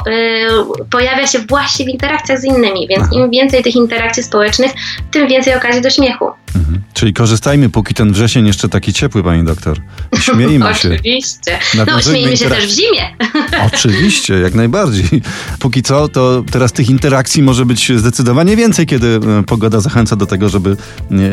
pojawia 0.91 1.27
się 1.27 1.39
właśnie 1.39 1.85
w 1.85 1.89
interakcjach 1.89 2.39
z 2.39 2.45
innymi, 2.45 2.89
więc 2.89 3.13
im 3.13 3.31
więcej 3.31 3.63
tych 3.63 3.75
interakcji 3.75 4.23
społecznych, 4.23 4.73
tym 5.11 5.29
więcej 5.29 5.55
okazji 5.55 5.83
do 5.83 5.91
śmiechu. 5.91 6.42
Mhm. 6.55 6.83
Czyli 6.95 7.13
korzystajmy, 7.13 7.69
póki 7.69 7.95
ten 7.95 8.13
wrzesień 8.13 8.47
jeszcze 8.47 8.69
taki 8.69 8.93
ciepły, 8.93 9.23
pani 9.23 9.45
doktor. 9.45 9.79
Śmiejmy 10.21 10.75
się. 10.75 10.91
Oczywiście. 10.95 11.59
No, 11.75 12.03
śmiejmy 12.03 12.37
się 12.37 12.49
też 12.49 12.67
w 12.67 12.71
zimie. 12.71 13.17
Oczywiście, 13.75 14.35
jak 14.35 14.55
najbardziej. 14.55 15.23
Póki 15.59 15.83
co, 15.83 16.09
to 16.09 16.45
teraz 16.51 16.73
tych 16.73 16.91
interakcji 16.91 17.43
może 17.43 17.67
być 17.67 17.93
zdecydowanie 17.97 18.57
więcej, 18.57 18.87
kiedy 18.87 19.21
e, 19.39 19.43
pogoda 19.43 19.81
zachęca 19.81 20.17
do 20.17 20.27
tego, 20.27 20.49
żeby 20.49 20.77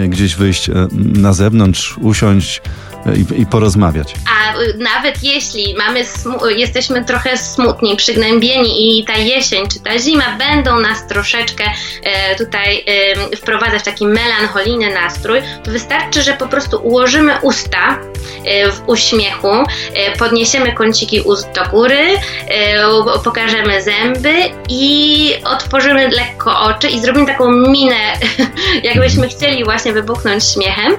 gdzieś 0.07 0.35
wyjść 0.35 0.69
e, 0.69 0.73
na 0.93 1.33
zewnątrz, 1.33 1.97
usiąść, 1.97 2.61
i, 3.05 3.41
i 3.41 3.45
porozmawiać. 3.45 4.13
A 4.29 4.53
nawet 4.77 5.23
jeśli 5.23 5.75
mamy 5.77 6.05
jesteśmy 6.49 7.05
trochę 7.05 7.37
smutni, 7.37 7.95
przygnębieni 7.95 8.99
i 8.99 9.05
ta 9.05 9.17
jesień 9.17 9.67
czy 9.67 9.79
ta 9.79 9.99
zima 9.99 10.37
będą 10.37 10.79
nas 10.79 11.07
troszeczkę 11.07 11.63
e, 12.03 12.35
tutaj 12.35 12.85
e, 13.31 13.37
wprowadzać 13.37 13.83
taki 13.83 14.07
melancholijny 14.07 14.93
nastrój, 14.93 15.41
to 15.63 15.71
wystarczy, 15.71 16.21
że 16.21 16.33
po 16.33 16.47
prostu 16.47 16.77
ułożymy 16.77 17.33
usta 17.41 17.99
e, 18.45 18.71
w 18.71 18.89
uśmiechu, 18.89 19.47
e, 19.47 20.17
podniesiemy 20.17 20.73
kąciki 20.73 21.21
ust 21.21 21.51
do 21.51 21.65
góry, 21.65 22.07
e, 22.47 23.19
pokażemy 23.23 23.81
zęby 23.81 24.33
i 24.69 25.33
otworzymy 25.43 26.09
lekko 26.09 26.61
oczy 26.61 26.89
i 26.89 26.99
zrobimy 26.99 27.25
taką 27.25 27.51
minę, 27.51 28.13
jakbyśmy 28.83 29.29
chcieli 29.29 29.63
właśnie 29.63 29.93
wybuchnąć 29.93 30.43
śmiechem. 30.43 30.97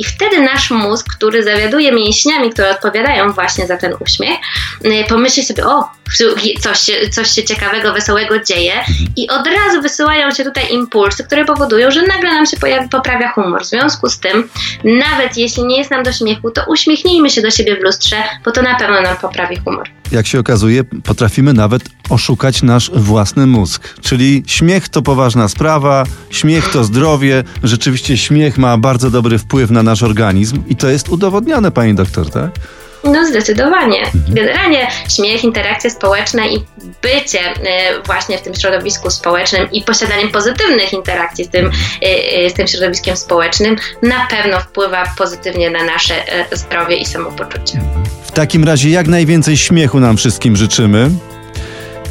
I 0.00 0.04
wtedy 0.04 0.40
nasz 0.40 0.70
mózg, 0.70 1.06
który 1.16 1.42
zawiaduje 1.42 1.92
mięśniami, 1.92 2.50
które 2.50 2.70
odpowiadają 2.70 3.32
właśnie 3.32 3.66
za 3.66 3.76
ten 3.76 3.94
uśmiech, 4.00 4.38
y, 4.84 5.04
pomyśli 5.08 5.44
sobie, 5.44 5.66
o, 5.66 5.88
coś 6.60 6.80
się, 6.80 7.08
coś 7.08 7.30
się 7.30 7.44
ciekawego, 7.44 7.92
wesołego 7.92 8.38
dzieje 8.38 8.72
i 9.16 9.28
od 9.28 9.46
razu 9.46 9.82
wysyłają 9.82 10.30
się 10.30 10.44
tutaj 10.44 10.72
impulsy, 10.72 11.24
które 11.24 11.44
powodują, 11.44 11.90
że 11.90 12.02
nagle 12.02 12.34
nam 12.34 12.46
się 12.46 12.56
pojawi, 12.56 12.88
poprawia 12.88 13.32
humor. 13.32 13.62
W 13.62 13.66
związku 13.66 14.08
z 14.08 14.20
tym, 14.20 14.48
nawet 14.84 15.36
jeśli 15.36 15.64
nie 15.64 15.78
jest 15.78 15.90
nam 15.90 16.02
do 16.02 16.12
śmiechu, 16.12 16.50
to 16.50 16.64
uśmiechnijmy 16.68 17.30
się 17.30 17.42
do 17.42 17.50
siebie 17.50 17.76
w 17.76 17.80
lustrze, 17.80 18.16
bo 18.44 18.50
to 18.50 18.62
na 18.62 18.74
pewno 18.74 19.00
nam 19.00 19.16
poprawi 19.16 19.56
humor. 19.56 19.99
Jak 20.10 20.26
się 20.26 20.40
okazuje, 20.40 20.84
potrafimy 20.84 21.52
nawet 21.52 21.82
oszukać 22.10 22.62
nasz 22.62 22.90
własny 22.94 23.46
mózg. 23.46 23.94
Czyli 24.00 24.42
śmiech 24.46 24.88
to 24.88 25.02
poważna 25.02 25.48
sprawa, 25.48 26.04
śmiech 26.30 26.68
to 26.68 26.84
zdrowie. 26.84 27.44
Rzeczywiście 27.62 28.16
śmiech 28.16 28.58
ma 28.58 28.78
bardzo 28.78 29.10
dobry 29.10 29.38
wpływ 29.38 29.70
na 29.70 29.82
nasz 29.82 30.02
organizm 30.02 30.62
i 30.68 30.76
to 30.76 30.88
jest 30.88 31.08
udowodnione, 31.08 31.70
pani 31.70 31.94
doktor, 31.94 32.30
tak? 32.30 32.50
No 33.04 33.26
zdecydowanie. 33.26 34.02
Generalnie 34.28 34.86
śmiech, 35.08 35.44
interakcje 35.44 35.90
społeczne 35.90 36.48
i 36.48 36.64
bycie 37.02 37.40
y, 37.50 38.02
właśnie 38.06 38.38
w 38.38 38.42
tym 38.42 38.54
środowisku 38.54 39.10
społecznym 39.10 39.70
i 39.72 39.82
posiadaniem 39.82 40.28
pozytywnych 40.28 40.92
interakcji 40.92 41.44
z 41.44 41.48
tym, 41.48 41.66
y, 41.66 42.46
y, 42.46 42.50
z 42.50 42.54
tym 42.54 42.66
środowiskiem 42.66 43.16
społecznym 43.16 43.76
na 44.02 44.26
pewno 44.26 44.60
wpływa 44.60 45.04
pozytywnie 45.18 45.70
na 45.70 45.84
nasze 45.84 46.14
zdrowie 46.52 46.96
i 46.96 47.06
samopoczucie. 47.06 47.80
Takim 48.40 48.64
razie 48.64 48.90
jak 48.90 49.08
najwięcej 49.08 49.56
śmiechu 49.56 50.00
nam 50.00 50.16
wszystkim 50.16 50.56
życzymy. 50.56 51.10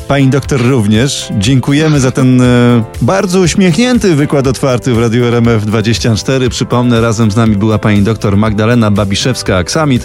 Pani 0.08 0.28
doktor 0.28 0.62
również. 0.62 1.30
Dziękujemy 1.38 2.00
za 2.00 2.12
ten 2.12 2.42
e, 2.42 2.84
bardzo 3.02 3.40
uśmiechnięty 3.40 4.16
wykład 4.16 4.48
otwarty 4.48 4.94
w 4.94 5.00
Radiu 5.00 5.26
RMF 5.26 5.66
24. 5.66 6.50
Przypomnę, 6.50 7.02
razem 7.02 7.32
z 7.32 7.36
nami 7.36 7.56
była 7.56 7.80
pani 7.80 8.02
doktor 8.02 8.38
Magdalena 8.38 8.92
Babiszewska-Aksamit, 8.92 10.00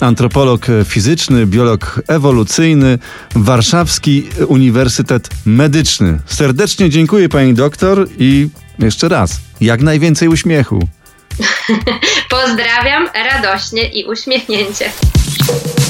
antropolog 0.00 0.66
fizyczny, 0.84 1.46
biolog 1.46 2.02
ewolucyjny, 2.08 2.98
Warszawski 3.34 4.28
Uniwersytet 4.48 5.28
Medyczny. 5.44 6.18
Serdecznie 6.26 6.90
dziękuję 6.90 7.28
pani 7.28 7.54
doktor 7.54 8.08
i 8.18 8.48
jeszcze 8.78 9.08
raz, 9.08 9.40
jak 9.60 9.80
najwięcej 9.80 10.28
uśmiechu. 10.28 10.88
Pozdrawiam 12.30 13.08
radośnie 13.32 13.88
i 13.88 14.04
uśmiechnięcie. 14.04 14.90
Thank 15.36 15.78
you. 15.78 15.83